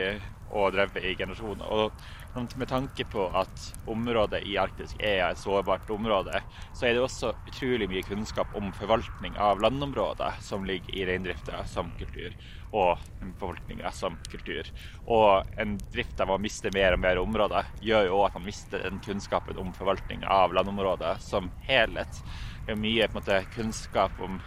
og 0.56 0.74
drevet 0.74 1.04
i 1.04 1.16
generasjoner. 1.16 1.66
Og 1.66 1.92
med 2.36 2.68
tanke 2.68 3.06
på 3.08 3.30
at 3.32 3.62
området 3.88 4.42
i 4.44 4.58
Arktis 4.60 4.92
er 5.00 5.22
et 5.24 5.40
sårbart 5.40 5.90
område, 5.94 6.42
så 6.76 6.88
er 6.88 6.96
det 6.96 7.04
også 7.06 7.32
utrolig 7.48 7.88
mye 7.88 8.04
kunnskap 8.04 8.52
om 8.56 8.74
forvaltning 8.76 9.38
av 9.40 9.62
landområder 9.64 10.42
som 10.44 10.66
ligger 10.68 10.92
i 10.96 11.06
reindrifta 11.08 11.64
som 11.70 11.94
kultur, 11.96 12.36
og 12.76 13.00
forvaltninga 13.40 13.92
som 13.96 14.18
kultur. 14.28 14.68
Og 15.08 15.48
en 15.56 15.78
drift 15.94 16.20
av 16.20 16.34
å 16.36 16.40
miste 16.42 16.74
mer 16.76 16.98
og 16.98 17.04
mer 17.06 17.22
områder 17.24 17.72
gjør 17.80 18.10
jo 18.10 18.20
at 18.26 18.36
man 18.36 18.48
mister 18.50 18.84
den 18.84 19.00
kunnskapen 19.00 19.62
om 19.62 19.72
forvaltning 19.78 20.28
av 20.28 20.52
landområder 20.58 21.24
som 21.24 21.54
helhet. 21.70 22.20
Det 22.66 22.74
er 22.76 22.82
mye 22.82 23.08
måte, 23.14 23.40
kunnskap 23.54 24.20
om, 24.26 24.42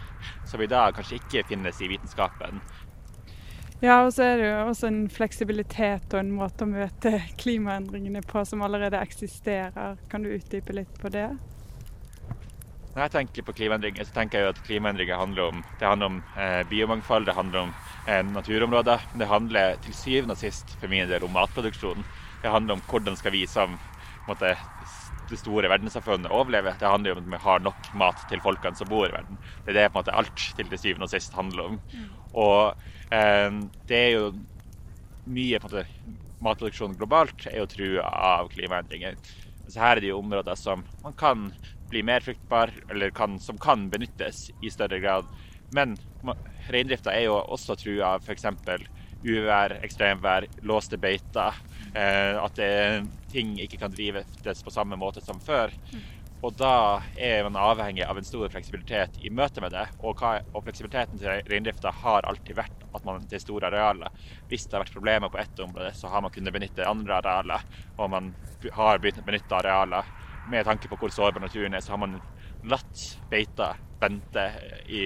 som 0.45 0.61
i 0.61 0.69
dag 0.69 0.93
kanskje 0.93 1.23
ikke 1.23 1.47
finnes 1.47 1.81
i 1.81 1.89
vitenskapen, 1.89 2.61
ja, 3.79 4.01
og 4.05 4.13
så 4.15 4.25
er 4.25 4.39
det 4.39 4.47
jo 4.49 4.57
også 4.69 4.89
en 4.89 5.03
fleksibilitet 5.11 6.13
og 6.13 6.19
en 6.19 6.33
måte 6.35 6.65
å 6.65 6.71
møte 6.71 7.13
klimaendringene 7.41 8.23
på 8.27 8.43
som 8.47 8.65
allerede 8.65 8.99
eksisterer. 8.99 9.97
Kan 10.11 10.25
du 10.25 10.33
utdype 10.35 10.75
litt 10.75 10.99
på 11.01 11.11
det? 11.13 11.29
Når 12.89 13.05
jeg 13.05 13.13
tenker 13.13 13.45
på 13.45 13.53
klimaendringer, 13.55 14.03
så 14.03 14.15
tenker 14.15 14.41
jeg 14.41 14.51
at 14.51 14.63
klimaendringer 14.65 15.19
handler 15.19 15.53
om, 15.53 15.61
det 15.79 15.87
handler 15.87 16.09
om 16.09 16.17
eh, 16.35 16.63
biomangfold, 16.67 17.29
det 17.29 17.35
handler 17.37 17.67
om 17.67 17.73
eh, 18.09 18.23
naturområder. 18.25 19.05
Men 19.11 19.21
det 19.21 19.29
handler 19.29 19.77
til 19.85 19.95
syvende 19.95 20.35
og 20.35 20.41
sist 20.41 20.73
for 20.81 20.91
min 20.91 21.07
del 21.07 21.23
om 21.23 21.31
matproduksjon. 21.37 22.03
Det 22.41 22.51
handler 22.51 22.75
om 22.75 22.83
hvordan 22.89 23.15
skal 23.19 23.35
vi 23.35 23.45
som 23.47 23.77
måte, 24.27 24.55
det 25.29 25.37
store 25.37 25.69
verdenssamfunnet 25.69 26.33
overleve. 26.33 26.73
Det 26.79 26.89
handler 26.89 27.15
om 27.15 27.21
at 27.21 27.31
vi 27.31 27.41
har 27.45 27.61
nok 27.63 27.91
mat 28.01 28.25
til 28.29 28.41
folkene 28.43 28.75
som 28.75 28.89
bor 28.89 29.05
i 29.07 29.13
verden. 29.13 29.37
Det 29.65 29.75
er 29.75 29.79
det 29.79 29.91
på 29.91 29.99
en 29.99 30.01
måte 30.01 30.17
alt 30.17 30.47
til 30.57 30.71
det 30.71 30.81
syvende 30.81 31.05
og 31.05 31.13
sist 31.13 31.37
handler 31.37 31.71
om. 31.71 31.79
Mm. 32.29 32.39
Og 32.45 32.89
Ehm, 33.11 33.61
det 33.89 33.99
er 33.99 34.11
jo 34.15 34.31
mye 35.29 35.59
på 35.61 35.69
en 35.69 35.73
måte, 35.73 35.85
matproduksjon 36.45 36.97
globalt 36.97 37.47
er 37.49 37.59
jo 37.59 37.69
trua 37.69 38.05
av 38.05 38.51
klimaendringer. 38.53 39.17
Så 39.69 39.81
her 39.81 39.97
er 39.97 40.03
det 40.03 40.11
jo 40.11 40.21
områder 40.21 40.57
som 40.57 40.85
man 41.03 41.15
kan 41.17 41.49
bli 41.89 42.03
mer 42.05 42.23
fruktbar, 42.25 42.71
eller 42.89 43.13
kan, 43.13 43.37
som 43.41 43.57
kan 43.61 43.87
benyttes 43.89 44.47
i 44.61 44.71
større 44.73 45.01
grad. 45.01 45.27
Men 45.73 45.97
reindrifta 46.69 47.13
er 47.13 47.27
jo 47.27 47.37
også 47.41 47.77
trua 47.77 48.15
av 48.15 48.25
f.eks. 48.25 48.45
uvær, 49.25 49.75
ekstremvær, 49.83 50.47
låste 50.69 50.97
beiter. 51.01 51.57
Eh, 51.93 52.37
at 52.37 52.57
det, 52.57 52.71
ting 53.33 53.57
ikke 53.61 53.81
kan 53.81 53.93
drives 53.93 54.63
på 54.65 54.73
samme 54.73 54.97
måte 55.01 55.21
som 55.25 55.41
før. 55.41 55.73
Og 56.39 56.53
da 56.55 57.01
er 57.19 57.41
man 57.43 57.57
avhengig 57.59 58.05
av 58.07 58.17
en 58.19 58.27
stor 58.27 58.47
fleksibilitet 58.51 59.17
i 59.19 59.31
møte 59.33 59.59
med 59.59 59.73
det. 59.75 59.85
Og, 59.99 60.15
hva, 60.21 60.37
og 60.55 60.63
fleksibiliteten 60.63 61.19
til 61.19 61.41
reindrifta 61.51 61.91
har 62.03 62.27
alltid 62.29 62.55
vært 62.61 62.85
at 62.95 63.03
man 63.07 63.25
til 63.27 63.41
store 63.43 63.67
arealer. 63.67 64.13
Hvis 64.47 64.65
det 64.67 64.77
har 64.77 64.85
vært 64.85 64.95
problemer 64.95 65.33
på 65.33 65.41
ett 65.41 65.59
område, 65.65 65.91
så 65.97 66.11
har 66.13 66.23
man 66.23 66.31
kunnet 66.31 66.55
benytte 66.55 66.87
andre 66.87 67.19
arealer. 67.19 67.67
Og 67.99 68.11
man 68.15 68.31
har 68.77 69.03
begynt 69.03 69.19
å 69.19 69.27
benytte 69.27 69.59
arealer 69.59 70.07
med 70.49 70.65
tanke 70.65 70.87
på 70.87 70.97
hvor 71.01 71.11
sårbar 71.13 71.43
naturen 71.43 71.75
er, 71.75 71.83
så 71.83 71.93
har 71.93 72.01
man 72.05 72.15
latt 72.71 73.03
beita 73.29 73.73
vente 73.99 74.45
i 74.87 75.03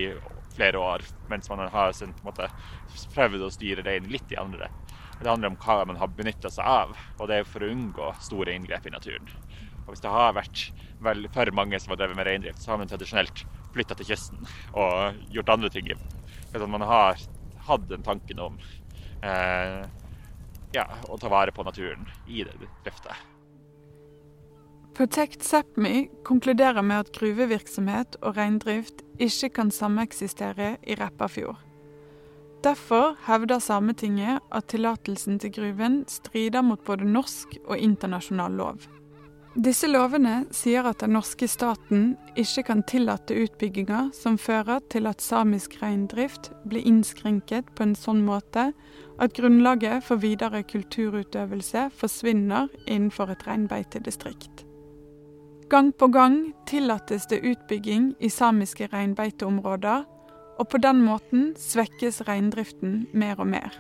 flere 0.54 0.78
år, 0.78 1.02
mens 1.34 1.50
man 1.50 1.66
har 1.74 1.96
sin, 1.98 2.14
måte, 2.22 2.46
prøvd 3.16 3.42
å 3.42 3.52
styre 3.54 3.86
reinen 3.86 4.12
litt 4.14 4.32
i 4.36 4.38
andre. 4.38 4.70
Det 5.18 5.30
handler 5.30 5.54
om 5.54 5.58
hva 5.62 5.80
man 5.90 5.98
har 5.98 6.12
benytta 6.14 6.52
seg 6.54 6.68
av, 6.68 6.94
og 7.18 7.30
det 7.30 7.42
er 7.42 7.50
for 7.50 7.66
å 7.66 7.72
unngå 7.74 8.12
store 8.22 8.54
inngrep 8.54 8.86
i 8.86 8.94
naturen. 8.94 9.34
Og 9.84 9.94
hvis 9.94 10.04
det 10.04 10.14
har 10.14 10.36
vært 10.38 10.64
vel 11.04 11.28
for 11.34 11.52
mange 11.56 11.80
som 11.82 11.94
har 11.94 12.02
drevet 12.02 12.18
med 12.18 12.28
reindrift, 12.28 12.62
så 12.64 12.74
har 12.74 12.80
man 12.82 12.92
tradisjonelt 12.92 13.44
flytta 13.74 13.98
til 14.00 14.14
kysten 14.14 14.46
og 14.78 15.20
gjort 15.34 15.52
andre 15.56 15.72
ting. 15.74 15.92
Sånn 16.54 16.72
man 16.72 16.86
har 16.88 17.20
hatt 17.68 17.86
den 17.90 18.06
tanken 18.06 18.42
om 18.44 18.58
eh, 19.26 19.84
ja, 20.76 20.88
å 21.10 21.20
ta 21.20 21.32
vare 21.32 21.54
på 21.56 21.66
naturen 21.66 22.08
i 22.28 22.46
det 22.46 22.56
driftet. 22.86 23.30
Protect 24.94 25.42
Sápmi 25.42 26.06
konkluderer 26.24 26.86
med 26.86 27.08
at 27.08 27.14
gruvevirksomhet 27.18 28.20
og 28.22 28.38
reindrift 28.38 29.02
ikke 29.18 29.50
kan 29.56 29.72
sameksistere 29.74 30.76
i 30.86 30.98
Repparfjord. 31.00 31.58
Derfor 32.64 33.18
hevder 33.26 33.60
Sametinget 33.60 34.40
at 34.54 34.70
tillatelsen 34.72 35.40
til 35.42 35.52
gruven 35.52 36.04
strider 36.08 36.62
mot 36.64 36.80
både 36.86 37.10
norsk 37.10 37.58
og 37.66 37.76
internasjonal 37.76 38.54
lov. 38.56 38.86
Disse 39.54 39.86
lovene 39.86 40.48
sier 40.50 40.88
at 40.90 41.04
den 41.04 41.12
norske 41.14 41.46
staten 41.46 42.16
ikke 42.34 42.64
kan 42.72 42.80
tillate 42.90 43.36
utbygginger 43.38 44.10
som 44.18 44.40
fører 44.42 44.82
til 44.90 45.06
at 45.06 45.22
samisk 45.22 45.76
reindrift 45.84 46.50
blir 46.66 46.82
innskrenket 46.90 47.70
på 47.78 47.86
en 47.86 47.94
sånn 47.94 48.24
måte 48.26 48.72
at 49.22 49.36
grunnlaget 49.38 50.02
for 50.08 50.18
videre 50.18 50.64
kulturutøvelse 50.66 51.86
forsvinner 51.94 52.72
innenfor 52.88 53.30
et 53.30 53.46
reinbeitedistrikt. 53.46 54.66
Gang 55.70 55.94
på 55.94 56.10
gang 56.10 56.42
tillates 56.66 57.30
det 57.30 57.44
utbygging 57.46 58.16
i 58.20 58.34
samiske 58.34 58.90
reinbeiteområder, 58.90 60.10
og 60.58 60.70
på 60.70 60.82
den 60.82 61.06
måten 61.06 61.52
svekkes 61.58 62.24
reindriften 62.26 63.04
mer 63.14 63.38
og 63.38 63.54
mer. 63.54 63.74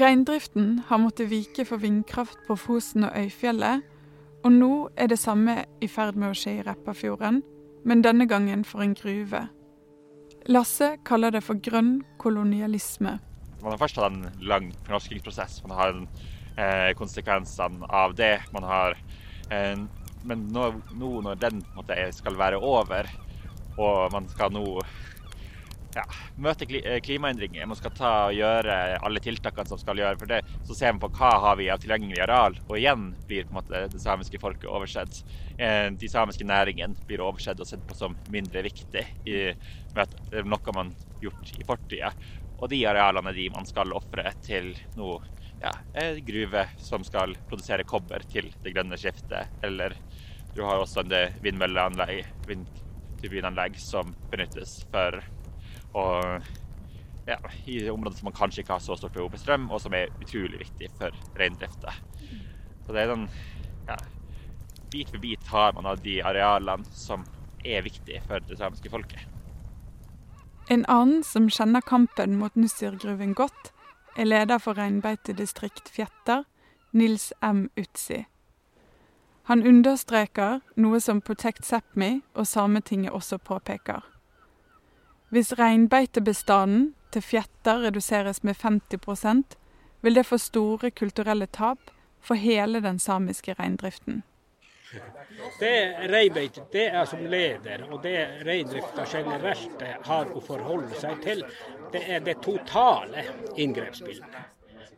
Reindriften 0.00 0.78
har 0.88 1.00
måttet 1.04 1.28
vike 1.28 1.64
for 1.68 1.80
vindkraft 1.84 2.40
på 2.48 2.56
Fosen 2.56 3.04
og 3.04 3.16
Øyfjellet, 3.16 3.84
og 4.42 4.52
nå 4.52 4.72
er 4.98 5.10
det 5.12 5.20
samme 5.22 5.62
i 5.82 5.88
ferd 5.90 6.18
med 6.18 6.32
å 6.32 6.36
skje 6.36 6.58
i 6.58 6.62
Repparfjorden, 6.66 7.42
men 7.86 8.02
denne 8.02 8.26
gangen 8.30 8.64
for 8.66 8.82
en 8.82 8.94
gruve. 8.98 9.46
Lasse 10.50 10.96
kaller 11.06 11.34
det 11.34 11.44
for 11.46 11.60
grønn 11.62 12.00
kolonialisme. 12.22 13.18
Man 13.62 13.70
har 13.70 13.78
først 13.78 14.00
hatt 14.00 14.10
en 14.10 14.24
lang 14.42 14.72
fornorskingsprosess. 14.88 15.60
Man 15.68 15.76
har 15.78 15.92
eh, 16.58 16.90
konsekvensene 16.98 17.86
av 17.86 18.16
det. 18.18 18.40
Man 18.54 18.66
har, 18.66 18.98
eh, 19.54 19.78
men 20.26 20.48
nå, 20.50 20.72
nå 20.98 21.12
når 21.28 21.38
den 21.42 21.62
måte, 21.76 21.98
skal 22.16 22.38
være 22.38 22.58
over, 22.58 23.06
og 23.78 24.10
man 24.14 24.26
skal 24.34 24.50
nå 24.54 24.66
ja, 25.96 26.04
møte 26.40 26.66
eh, 26.78 26.98
klimaendringer. 27.04 27.66
Man 27.68 27.78
skal 27.78 27.94
ta 27.96 28.12
og 28.28 28.36
gjøre 28.36 28.76
alle 28.98 29.22
tiltakene 29.22 29.68
som 29.68 29.80
skal 29.80 30.00
gjøre 30.00 30.18
for 30.20 30.30
det. 30.30 30.42
Så 30.66 30.76
ser 30.78 30.94
man 30.94 31.02
på 31.04 31.12
hva 31.18 31.32
har 31.46 31.58
vi 31.60 31.68
av 31.72 31.82
tilgjengelig 31.82 32.22
areal, 32.24 32.58
og 32.68 32.76
igjen 32.78 33.10
blir 33.28 33.48
på 33.48 33.54
en 33.54 33.60
måte 33.60 33.84
det 33.92 34.02
samiske 34.02 34.40
folket 34.42 34.70
oversett. 34.70 35.22
Eh, 35.58 35.88
de 35.98 36.10
samiske 36.10 36.46
næringene 36.48 37.08
blir 37.08 37.24
oversett 37.24 37.60
og 37.60 37.68
sett 37.68 37.84
på 37.88 37.98
som 37.98 38.16
mindre 38.32 38.64
viktig 38.64 39.04
i, 39.28 39.42
med 39.96 40.16
noe 40.48 40.76
man 40.76 40.94
har 40.94 41.26
gjort 41.28 41.54
i 41.58 41.68
fortida. 41.68 42.12
Og 42.62 42.70
de 42.70 42.84
arealene 42.86 43.34
de 43.34 43.48
man 43.52 43.66
skal 43.66 43.94
ofre 43.96 44.30
til 44.44 44.72
noe 44.98 45.18
ja, 45.62 45.72
gruve 46.26 46.66
som 46.82 47.04
skal 47.06 47.36
produsere 47.48 47.86
kobber 47.86 48.24
til 48.30 48.50
det 48.62 48.74
grønne 48.74 48.98
skiftet. 48.98 49.50
Eller 49.62 49.94
du 50.54 50.62
har 50.66 50.82
også 50.82 51.04
en 51.04 51.38
vindmølleanlegg, 51.42 52.26
vindturbinanlegg 52.48 53.78
som 53.80 54.14
benyttes 54.30 54.80
for 54.90 55.22
og 55.92 56.48
ja, 57.26 57.36
i 57.66 57.90
områder 57.90 58.16
som 58.18 58.30
man 58.30 58.36
kanskje 58.36 58.62
ikke 58.62 58.76
har 58.76 58.82
så 58.82 58.96
stort 58.96 59.14
behov 59.14 59.30
for 59.30 59.42
strøm, 59.42 59.70
og 59.70 59.80
som 59.80 59.94
er 59.94 60.10
utrolig 60.20 60.62
viktig 60.64 60.90
for 60.98 61.14
reindrifta. 61.38 61.94
Så 62.86 62.94
det 62.94 63.04
er 63.04 63.14
den 63.14 63.28
ja, 63.88 63.96
Bit 64.92 65.08
for 65.08 65.18
bit 65.18 65.46
har 65.48 65.72
man 65.72 65.86
av 65.88 66.02
de 66.04 66.18
arealene 66.20 66.84
som 66.92 67.24
er 67.64 67.84
viktige 67.86 68.20
for 68.26 68.44
det 68.44 68.58
samiske 68.58 68.90
folket. 68.92 69.22
En 70.68 70.84
annen 70.88 71.22
som 71.24 71.48
kjenner 71.50 71.80
kampen 71.80 72.36
mot 72.36 72.54
Nussirgruven 72.56 73.32
godt, 73.34 73.72
er 74.16 74.28
leder 74.28 74.60
for 74.60 74.76
reinbeitedistrikt 74.76 75.88
Fjetter, 75.88 76.44
Nils 76.92 77.32
M. 77.40 77.70
Utsi. 77.76 78.26
Han 79.48 79.64
understreker 79.66 80.60
noe 80.76 81.00
som 81.00 81.20
Protect 81.24 81.64
Sápmi 81.66 82.20
og 82.34 82.46
Sametinget 82.46 83.16
også 83.16 83.40
påpeker. 83.40 84.04
Hvis 85.32 85.54
reinbeitebestanden 85.56 86.90
til 87.12 87.24
fjetter 87.24 87.86
reduseres 87.86 88.42
med 88.44 88.58
50% 88.60 89.56
vil 90.04 90.18
det 90.18 90.26
få 90.28 90.36
store 90.38 90.90
kulturelle 90.90 91.46
tap 91.46 91.90
for 92.20 92.36
hele 92.36 92.82
den 92.84 92.98
samiske 92.98 93.54
reindriften. 93.56 94.22
Det 95.60 95.76
reinbeite 96.12 96.66
det 96.72 96.84
er 96.92 97.06
som 97.08 97.24
leder, 97.24 97.86
og 97.88 98.02
det 98.04 98.44
reindrifta 98.44 99.06
generelt 99.08 99.84
har 100.04 100.34
å 100.36 100.42
forholde 100.44 101.00
seg 101.00 101.22
til, 101.24 101.40
det 101.94 102.02
er 102.12 102.20
det 102.26 102.36
totale 102.44 103.24
inngrepsbildet. 103.56 104.36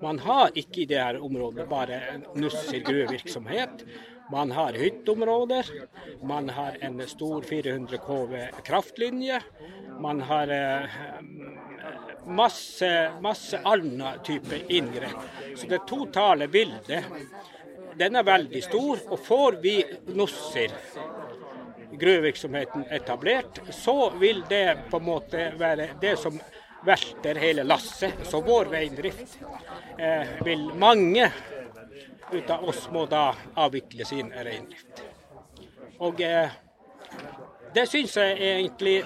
Man 0.02 0.18
har 0.18 0.50
ikke 0.58 0.82
i 0.82 0.88
det 0.90 0.98
her 0.98 1.20
området 1.22 1.68
bare 1.70 2.00
Nussir 2.34 2.82
gruvevirksomhet. 2.82 3.86
Man 4.32 4.50
har 4.52 4.72
hytteområder, 4.72 5.66
man 6.22 6.48
har 6.48 6.76
en 6.80 7.08
stor 7.08 7.42
400 7.42 7.98
kV 7.98 8.36
kraftlinje. 8.64 9.40
Man 10.00 10.20
har 10.20 10.48
eh, 10.48 10.88
masse, 12.26 13.10
masse 13.20 13.60
annen 13.64 14.20
type 14.24 14.60
inngrep. 14.68 15.16
Så 15.56 15.66
det 15.66 15.86
totale 15.86 16.48
bildet 16.48 17.04
den 17.98 18.16
er 18.16 18.26
veldig 18.26 18.62
stor. 18.64 19.04
Og 19.12 19.20
får 19.20 19.60
vi 19.62 19.76
Nussir 20.16 20.72
gruvevirksomheten 21.94 22.84
etablert, 22.90 23.60
så 23.70 24.10
vil 24.18 24.42
det 24.48 24.78
på 24.90 24.98
en 24.98 25.04
måte 25.06 25.52
være 25.58 25.92
det 26.00 26.16
som 26.18 26.40
velter 26.84 27.38
hele 27.38 27.62
lasset. 27.62 28.24
Så 28.26 28.40
vår 28.40 28.72
reindrift 28.74 29.38
eh, 29.98 30.34
vil 30.44 30.66
mange 30.74 31.30
ut 32.32 32.50
av 32.50 32.64
oss 32.68 32.88
må 32.90 33.06
da 33.06 33.34
avvikle 33.54 34.04
sin 34.04 34.32
reindrift. 34.32 35.04
Og 36.04 36.20
eh, 36.20 36.54
det 37.74 37.86
syns 37.90 38.16
jeg 38.16 38.38
er 38.38 38.60
egentlig 38.60 38.96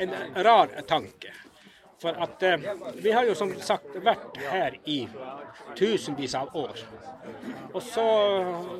en 0.00 0.14
rar 0.44 0.72
tanke. 0.88 1.34
For 1.98 2.14
at 2.14 2.42
eh, 2.46 2.68
vi 3.02 3.10
har 3.10 3.26
jo 3.26 3.34
som 3.38 3.52
sagt 3.60 3.96
vært 4.04 4.38
her 4.50 4.76
i 4.86 5.00
tusenvis 5.78 6.34
av 6.38 6.54
år. 6.56 6.78
Og 7.72 7.82
så 7.82 8.06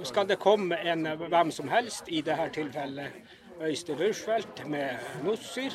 skal 0.06 0.28
det 0.28 0.38
komme 0.42 0.78
en 0.86 1.06
hvem 1.26 1.50
som 1.54 1.68
helst, 1.72 2.08
i 2.08 2.22
dette 2.22 2.50
tilfellet 2.60 3.36
Øystein 3.58 3.98
Rushfeldt 3.98 4.66
med 4.70 4.96
Nussir. 5.24 5.74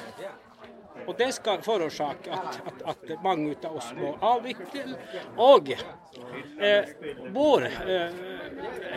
Og 1.08 1.15
det 1.17 1.32
skal 1.36 1.62
forårsake 1.65 2.32
at, 2.32 2.60
at, 2.65 2.84
at, 2.86 3.23
mange 3.23 3.56
av 3.63 3.77
oss 3.77 3.89
må 3.97 4.13
avvikle. 4.23 4.95
Og 5.41 5.73
eh, 5.73 6.91
vår 7.36 7.65
eh, 7.65 8.19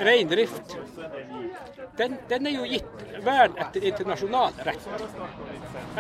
reindrift, 0.07 0.77
den, 1.97 2.19
den, 2.29 2.47
er 2.47 2.59
jo 2.59 2.67
gitt 2.71 3.07
vern 3.25 3.57
etter 3.59 3.89
internasjonal 3.91 4.61
rett. 4.69 4.91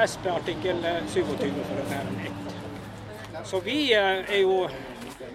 SP 0.06 0.28
artikkel 0.30 0.84
27, 1.08 1.46
eh, 1.48 1.62
for 1.64 1.82
å 1.82 1.88
nevne 1.90 2.28
ett. 2.30 3.46
Så 3.46 3.60
vi 3.64 3.80
eh, 3.94 4.22
er 4.24 4.42
jo 4.42 4.66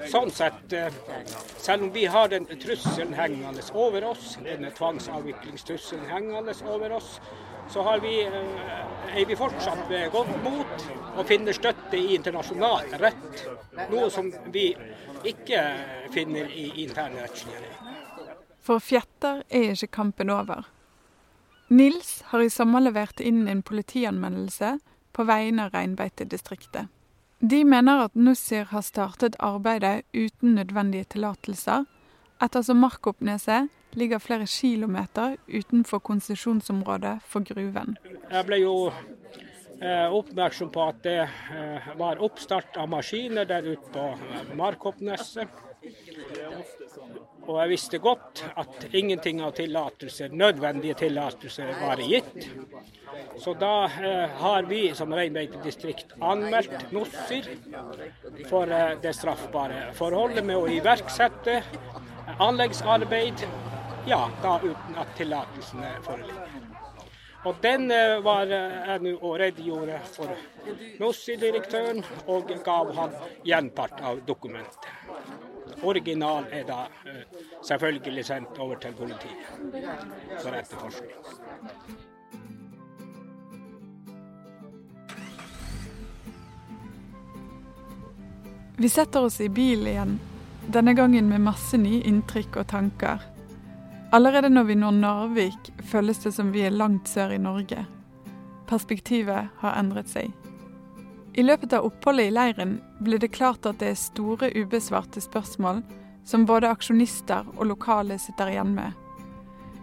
sånn 0.09 0.31
sett 0.33 0.73
eh, 0.73 0.93
Selv 1.57 1.83
om 1.83 1.91
vi 1.93 2.05
har 2.09 2.29
den 2.31 2.47
trusselen 2.61 3.13
hengende 3.13 3.63
over 3.73 4.05
oss, 4.11 4.37
denne 4.43 4.71
tvangsavviklingstrusselen 4.75 6.07
hengende 6.09 6.55
over 6.65 6.97
oss, 6.97 7.19
så 7.69 7.83
har 7.85 7.99
vi, 7.99 8.23
eh, 8.25 9.21
er 9.21 9.25
vi 9.25 9.35
fortsatt 9.35 9.85
ved 9.89 10.11
godt 10.11 10.33
mot 10.43 10.85
og 11.15 11.25
finner 11.27 11.55
støtte 11.55 11.97
i 11.99 12.15
internasjonal 12.15 12.97
rett. 13.03 13.45
Noe 13.91 14.09
som 14.09 14.31
vi 14.51 14.71
ikke 15.27 15.63
finner 16.13 16.49
i 16.49 16.71
internrettslige 16.83 17.61
regler. 17.61 17.97
For 18.61 18.79
Fjetter 18.79 19.43
er 19.49 19.73
ikke 19.73 19.91
kampen 19.91 20.29
over. 20.29 20.65
Nils 21.71 22.21
har 22.29 22.43
i 22.43 22.49
sommer 22.51 22.83
levert 22.83 23.21
inn 23.23 23.47
en 23.47 23.63
politianmeldelse 23.63 24.75
på 25.15 25.25
vegne 25.27 25.65
av 25.65 25.77
reinbeitedistriktet. 25.77 26.91
De 27.41 27.63
mener 27.65 28.03
at 28.05 28.13
Nussir 28.13 28.67
har 28.69 28.83
startet 28.85 29.35
arbeidet 29.39 30.03
uten 30.13 30.55
nødvendige 30.55 31.07
tillatelser, 31.15 31.87
ettersom 32.41 32.77
Markoppneset 32.77 33.69
ligger 33.97 34.21
flere 34.21 34.45
kilometer 34.45 35.35
utenfor 35.47 35.99
konsesjonsområdet 35.99 37.17
for 37.25 37.41
gruven. 37.41 37.97
Jeg 38.31 38.45
ble 38.45 38.59
jo 38.61 38.75
eh, 39.81 40.13
oppmerksom 40.13 40.69
på 40.69 40.85
at 40.85 41.01
det 41.03 41.17
eh, 41.25 41.89
var 41.97 42.21
oppstart 42.21 42.77
av 42.77 42.89
maskiner 42.93 43.49
der 43.49 43.73
ute 43.73 43.89
på 43.89 44.05
eh, 44.13 44.55
Markoppneset. 44.57 45.49
Og 47.47 47.55
jeg 47.57 47.69
visste 47.71 47.97
godt 48.01 48.43
at 48.61 48.83
ingenting 48.93 49.41
av 49.41 49.55
tillatelser, 49.57 50.33
nødvendige 50.37 50.93
tillatelser 50.99 51.71
var 51.79 52.03
gitt. 52.05 52.45
Så 53.41 53.55
da 53.57 53.73
eh, 53.89 54.35
har 54.43 54.69
vi 54.69 54.81
som 54.97 55.13
reinbeitedistrikt 55.17 56.13
anmeldt 56.21 56.91
Nussir 56.93 57.49
for 58.49 58.69
eh, 58.69 58.93
det 59.01 59.15
straffbare 59.17 59.87
forholdet 59.97 60.45
med 60.45 60.61
å 60.61 60.69
iverksette 60.69 61.61
anleggsarbeid 62.37 63.47
ja, 64.07 64.21
da 64.43 64.59
uten 64.61 65.01
at 65.01 65.17
tillatelsene 65.17 65.95
foreligger. 66.05 66.71
Og 67.43 67.55
den 67.61 67.91
eh, 67.91 68.19
var 68.21 68.51
eh, 68.53 68.73
jeg 68.87 69.01
nå 69.05 69.13
og 69.17 69.39
redegjorde 69.41 69.97
for 70.13 70.33
NOSSI-direktøren, 71.01 72.03
og 72.29 72.53
gav 72.65 72.91
han 72.97 73.15
gjenpart 73.47 74.03
av 74.05 74.21
dokumentet. 74.27 74.91
Original 75.83 76.45
er 76.51 76.63
da 76.67 76.85
eh, 77.09 77.23
selvfølgelig 77.63 78.25
sendt 78.25 78.59
over 78.59 78.75
til 78.75 78.93
politiet 78.93 79.45
for 80.43 80.53
etterforskning. 80.53 81.11
Vi 88.81 88.89
setter 88.89 89.27
oss 89.27 89.41
i 89.41 89.49
bil 89.49 89.85
igjen, 89.85 90.15
denne 90.73 90.93
gangen 90.97 91.27
med 91.29 91.43
masse 91.45 91.77
nye 91.77 92.01
inntrykk 92.09 92.63
og 92.63 92.69
tanker. 92.71 93.21
Allerede 94.11 94.49
når 94.49 94.63
vi 94.63 94.75
når 94.75 94.95
Narvik, 94.97 95.69
føles 95.91 96.17
det 96.23 96.33
som 96.33 96.49
vi 96.53 96.65
er 96.65 96.73
langt 96.73 97.09
sør 97.09 97.35
i 97.35 97.37
Norge. 97.37 97.85
Perspektivet 98.67 99.51
har 99.61 99.77
endret 99.79 100.09
seg. 100.09 100.33
I 101.33 101.43
løpet 101.43 101.73
av 101.73 101.85
oppholdet 101.87 102.27
i 102.27 102.33
leiren 102.35 102.73
ble 102.99 103.19
det 103.21 103.31
klart 103.31 103.65
at 103.65 103.79
det 103.79 103.93
er 103.93 103.99
store 103.99 104.49
ubesvarte 104.51 105.21
spørsmål 105.23 105.79
som 106.27 106.43
både 106.45 106.69
aksjonister 106.69 107.47
og 107.55 107.69
lokale 107.69 108.17
sitter 108.19 108.51
igjen 108.51 108.73
med. 108.75 108.91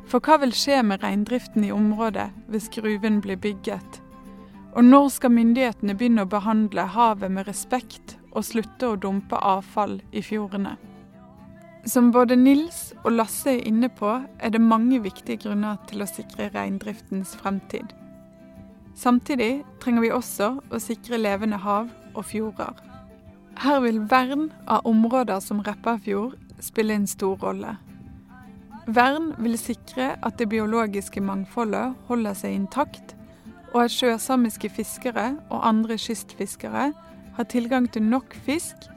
For 0.08 0.24
hva 0.24 0.38
vil 0.42 0.52
skje 0.56 0.82
med 0.84 1.02
reindriften 1.04 1.64
i 1.64 1.72
området 1.72 2.28
hvis 2.52 2.68
gruven 2.72 3.20
blir 3.24 3.40
bygget? 3.40 4.02
Og 4.76 4.84
når 4.84 5.08
skal 5.12 5.32
myndighetene 5.32 5.96
begynne 5.96 6.26
å 6.26 6.30
behandle 6.30 6.84
havet 6.92 7.32
med 7.32 7.48
respekt 7.48 8.18
og 8.30 8.44
slutte 8.44 8.92
å 8.92 9.00
dumpe 9.00 9.40
avfall 9.40 9.98
i 10.12 10.22
fjordene? 10.24 10.76
Som 11.88 12.10
både 12.12 12.36
Nils 12.36 12.92
og 13.04 13.14
Lasse 13.14 13.54
er 13.54 13.64
inne 13.68 13.88
på, 13.88 14.10
er 14.38 14.52
det 14.52 14.60
mange 14.60 15.00
viktige 15.00 15.40
grunner 15.46 15.78
til 15.88 16.04
å 16.04 16.10
sikre 16.10 16.50
reindriftens 16.52 17.32
fremtid. 17.40 17.94
Samtidig 18.98 19.62
trenger 19.78 20.02
vi 20.02 20.10
også 20.10 20.56
å 20.74 20.78
sikre 20.82 21.20
levende 21.20 21.60
hav 21.62 21.86
og 22.18 22.24
fjorder. 22.26 22.74
Her 23.62 23.78
vil 23.84 24.00
vern 24.10 24.48
av 24.66 24.86
områder 24.90 25.38
som 25.42 25.60
Repparfjord 25.62 26.34
spille 26.62 26.96
en 26.98 27.06
stor 27.06 27.38
rolle. 27.42 27.76
Vern 28.90 29.30
vil 29.38 29.54
sikre 29.60 30.16
at 30.24 30.38
det 30.40 30.48
biologiske 30.50 31.22
mangfoldet 31.22 31.94
holder 32.08 32.34
seg 32.34 32.56
intakt, 32.56 33.14
og 33.74 33.84
at 33.84 33.94
sjøsamiske 33.94 34.70
fiskere 34.72 35.28
og 35.46 35.66
andre 35.68 35.98
kystfiskere 36.00 36.88
har 37.36 37.50
tilgang 37.52 37.86
til 37.92 38.02
nok 38.02 38.34
fisk 38.46 38.88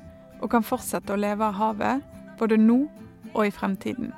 og 0.41 0.49
kan 0.55 0.65
fortsette 0.65 1.13
å 1.13 1.19
leve 1.19 1.45
av 1.45 1.59
havet 1.59 2.07
både 2.39 2.57
nå 2.57 2.79
og 3.35 3.43
i 3.45 3.53
fremtiden. 3.53 4.15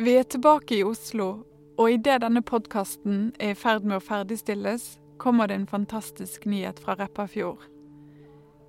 Vi 0.00 0.12
er 0.14 0.22
tilbake 0.22 0.76
i 0.76 0.84
Oslo, 0.86 1.40
og 1.74 1.90
idet 1.90 2.20
denne 2.22 2.38
podkasten 2.46 3.32
er 3.42 3.50
i 3.50 3.58
ferd 3.58 3.82
med 3.82 3.96
å 3.96 4.04
ferdigstilles, 4.04 4.84
kommer 5.18 5.50
det 5.50 5.56
en 5.58 5.66
fantastisk 5.66 6.46
nyhet 6.46 6.78
fra 6.78 6.94
Repparfjord. 7.00 7.64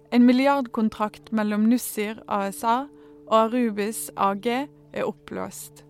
En 0.09 0.25
milliardkontrakt 0.25 1.29
mellom 1.29 1.67
Nussir 1.69 2.17
ASA 2.25 2.87
og 3.27 3.35
Arubis 3.43 4.07
AG 4.17 4.49
er 4.49 5.05
oppløst. 5.05 5.83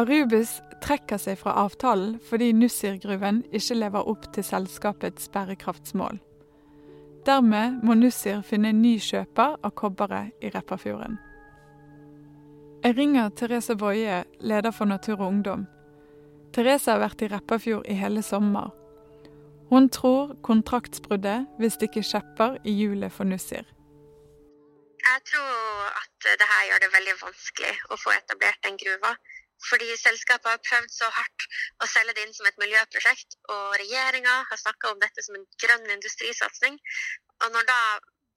Arubis 0.00 0.56
trekker 0.80 1.20
seg 1.20 1.36
fra 1.44 1.58
avtalen 1.66 2.16
fordi 2.30 2.54
Nussir-gruven 2.56 3.44
ikke 3.52 3.76
lever 3.76 4.08
opp 4.08 4.24
til 4.32 4.48
selskapets 4.54 5.28
bærekraftsmål. 5.36 6.16
Dermed 7.28 7.84
må 7.84 8.00
Nussir 8.00 8.40
finne 8.40 8.72
en 8.72 8.80
ny 8.80 8.96
kjøper 9.04 9.60
av 9.60 9.76
kobberet 9.76 10.32
i 10.40 10.56
Repparfjorden. 10.56 11.20
Jeg 12.86 12.94
ringer 12.98 13.30
Therese 13.38 13.74
Woie, 13.82 14.24
leder 14.40 14.70
for 14.70 14.84
Natur 14.84 15.18
og 15.18 15.26
Ungdom. 15.26 15.64
Therese 16.54 16.92
har 16.92 17.00
vært 17.02 17.24
i 17.26 17.28
Repparfjord 17.32 17.88
i 17.90 17.96
hele 17.98 18.22
sommer. 18.22 18.68
Hun 19.72 19.88
tror 19.96 20.36
kontraktsbruddet 20.46 21.48
vil 21.58 21.72
stikke 21.74 22.04
kjepper 22.06 22.60
i 22.62 22.76
hjulet 22.78 23.10
for 23.16 23.26
Nussir. 23.26 23.66
Jeg 25.02 25.24
tror 25.32 25.90
at 25.98 26.30
det 26.38 26.48
her 26.52 26.62
gjør 26.68 26.84
det 26.84 26.92
veldig 26.94 27.16
vanskelig 27.24 27.74
å 27.90 27.98
få 28.04 28.14
etablert 28.14 28.62
den 28.68 28.78
gruva. 28.84 29.16
Fordi 29.66 29.90
selskapet 29.98 30.52
har 30.52 30.64
prøvd 30.70 30.94
så 30.94 31.10
hardt 31.18 31.50
å 31.82 31.90
selge 31.90 32.14
det 32.14 32.28
inn 32.28 32.38
som 32.38 32.46
et 32.46 32.62
miljøprosjekt, 32.62 33.40
og 33.50 33.80
regjeringa 33.82 34.36
har 34.46 34.62
snakka 34.62 34.94
om 34.94 35.02
dette 35.02 35.26
som 35.26 35.34
en 35.34 35.48
grønn 35.58 35.90
industrisatsing. 35.98 36.78
Og 37.42 37.50
når 37.50 37.66
da 37.66 37.80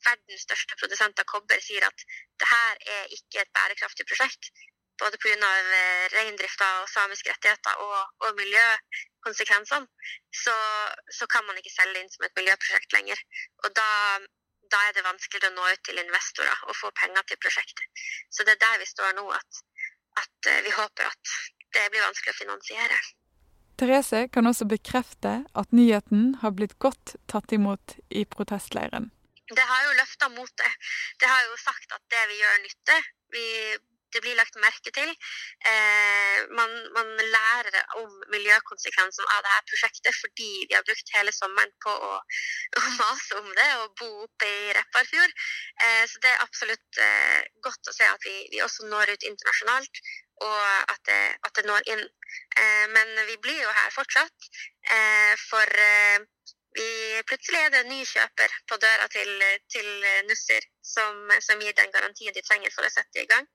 verdens 0.08 0.46
største 0.48 0.78
produsent 0.80 1.20
av 1.22 1.28
kobber 1.30 1.62
sier 1.64 1.86
at 1.88 2.04
det 2.40 2.50
her 2.50 2.84
er 2.98 3.16
ikke 3.16 3.44
et 3.44 3.54
bærekraftig 3.56 4.06
prosjekt, 4.10 4.52
både 5.00 5.20
pga. 5.22 5.52
Eh, 5.80 6.06
reindrifta 6.16 6.68
og 6.82 6.90
samiske 6.90 7.32
rettigheter 7.32 7.84
og, 7.86 8.00
og 8.26 8.36
miljøkonsekvensene, 8.40 9.88
så, 10.44 10.56
så, 11.18 11.28
kan 11.34 11.46
man 11.48 11.60
ikke 11.60 11.74
selge 11.74 12.02
inn 12.02 12.12
som 12.14 12.26
et 12.28 12.36
miljøprosjekt 12.40 12.96
lenger. 12.98 13.22
Og 13.64 13.70
da, 13.80 13.90
da, 14.72 14.82
er 14.88 14.98
det 14.98 15.06
vanskeligere 15.06 15.52
å 15.54 15.58
nå 15.58 15.70
ut 15.76 15.86
til 15.86 16.02
investorer 16.02 16.66
og 16.68 16.78
få 16.80 16.92
penger 17.02 17.28
til 17.30 17.42
prosjektet. 17.44 18.04
Så 18.34 18.48
det 18.48 18.58
er 18.58 18.66
der 18.66 18.82
vi 18.82 18.90
står 18.90 19.16
nå, 19.20 19.28
at, 19.36 19.64
at 20.24 20.52
eh, 20.52 20.64
vi 20.66 20.76
håper 20.76 21.12
at 21.12 21.38
det 21.76 21.88
blir 21.94 22.06
vanskelig 22.08 22.36
å 22.36 22.42
finansiere. 22.42 23.00
Therese 23.80 24.26
kan 24.34 24.50
også 24.50 24.66
bekrefte 24.68 25.38
at 25.56 25.72
nyheten 25.72 26.34
har 26.42 26.52
blitt 26.58 26.76
godt 26.84 27.16
tatt 27.32 27.54
imot 27.56 27.96
i 28.10 28.26
protestleiren 28.28 29.12
det 29.58 29.66
har 29.72 29.86
jo 29.88 29.98
løfta 29.98 30.30
motet. 30.34 30.90
Det 31.20 31.30
har 31.30 31.46
jo 31.48 31.56
sagt 31.62 31.96
at 31.96 32.04
det 32.14 32.26
vi 32.32 32.42
gjør, 32.42 32.60
nytter. 32.66 33.08
Vi, 33.34 33.46
det 34.14 34.22
blir 34.24 34.38
lagt 34.38 34.58
merke 34.62 34.92
til. 34.94 35.10
Eh, 35.72 36.38
man, 36.58 36.72
man, 36.96 37.10
lærer 37.36 37.78
om 38.02 38.14
miljøkonsekvensene 38.34 39.36
av 39.36 39.44
dette 39.46 39.68
prosjektet 39.72 40.18
fordi 40.22 40.50
vi 40.70 40.78
har 40.78 40.86
brukt 40.88 41.14
hele 41.16 41.34
sommeren 41.36 41.74
på 41.86 41.94
å, 41.94 42.14
å 42.80 42.86
mase 43.02 43.42
om 43.42 43.52
det 43.60 43.68
og 43.82 43.94
bo 44.02 44.10
oppe 44.26 44.50
i 44.50 44.74
Repparfjord. 44.78 45.36
Eh, 45.86 46.04
så 46.10 46.24
det 46.26 46.34
er 46.34 46.46
absolutt 46.46 47.04
eh, 47.06 47.52
godt 47.66 47.92
å 47.92 47.96
se 47.96 48.10
at 48.10 48.26
vi, 48.26 48.36
vi, 48.54 48.64
også 48.66 48.90
når 48.90 49.14
ut 49.14 49.30
internasjonalt, 49.32 50.04
og 50.46 50.60
at 50.96 51.02
det, 51.10 51.22
at 51.46 51.56
det 51.58 51.68
når 51.68 51.94
inn. 51.94 52.06
Eh, 52.58 52.86
men 52.96 53.16
vi 53.30 53.38
blir 53.44 53.62
jo 53.62 53.78
her 53.82 53.94
fortsatt. 53.94 54.52
Eh, 54.90 55.34
for 55.50 55.80
eh, 56.80 57.18
vi, 57.18 57.24
plutselig 57.30 57.60
er 57.62 57.74
det 57.74 57.84
en 57.84 57.92
ny 57.92 58.02
kjøper 58.08 58.56
på 58.70 58.80
døra 58.82 59.08
til, 59.13 59.32
til 59.72 59.89
Nussir 60.30 60.65
som, 60.82 61.30
som, 61.44 61.62
gir 61.62 61.76
den 61.78 61.92
garantien 61.94 62.36
de 62.36 62.44
trenger 62.46 62.74
for 62.76 62.88
å 62.88 62.94
sette 62.94 63.24
i 63.24 63.30
gang. 63.30 63.46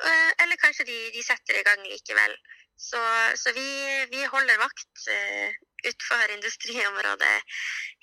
Eh, 0.00 0.30
eller 0.44 0.60
kanskje 0.60 0.86
de, 0.88 0.98
de 1.14 1.22
setter 1.24 1.60
i 1.60 1.66
gang 1.66 1.82
likevel. 1.84 2.36
Så, 2.80 3.00
så 3.36 3.52
vi, 3.52 3.66
vi, 4.08 4.22
holder 4.24 4.56
vakt 4.56 5.02
uh, 5.12 5.50
utenfor 5.84 6.32
industriområdet 6.32 7.34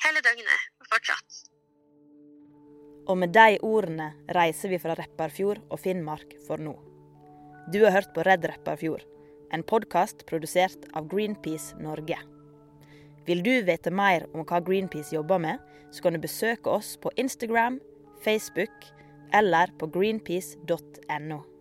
hele 0.04 0.22
døgnet 0.22 0.86
fortsatt. 0.92 1.40
Og 3.10 3.18
med 3.18 3.34
de 3.34 3.58
ordene 3.66 4.12
reiser 4.38 4.70
vi 4.70 4.78
fra 4.84 4.94
Repparfjord 5.00 5.64
og 5.72 5.82
Finnmark 5.82 6.38
for 6.46 6.62
nå. 6.62 6.76
Du 7.74 7.82
har 7.88 7.96
hørt 7.98 8.14
på 8.14 8.22
Redd 8.28 8.46
Repparfjord, 8.52 9.02
en 9.50 9.66
podkast 9.66 10.28
produsert 10.30 10.86
av 10.94 11.10
Greenpeace 11.10 11.74
Norge. 11.82 12.22
Vil 13.28 13.44
du 13.44 13.52
vite 13.68 13.92
mer 13.92 14.24
om 14.34 14.46
hva 14.48 14.62
Greenpeace 14.64 15.16
jobber 15.16 15.42
med, 15.44 15.60
så 15.92 16.04
kan 16.04 16.16
du 16.16 16.24
besøke 16.24 16.72
oss 16.72 16.96
på 17.02 17.12
Instagram, 17.20 17.82
Facebook 18.24 18.88
eller 19.36 19.72
på 19.80 19.90
greenpeace.no. 19.92 21.57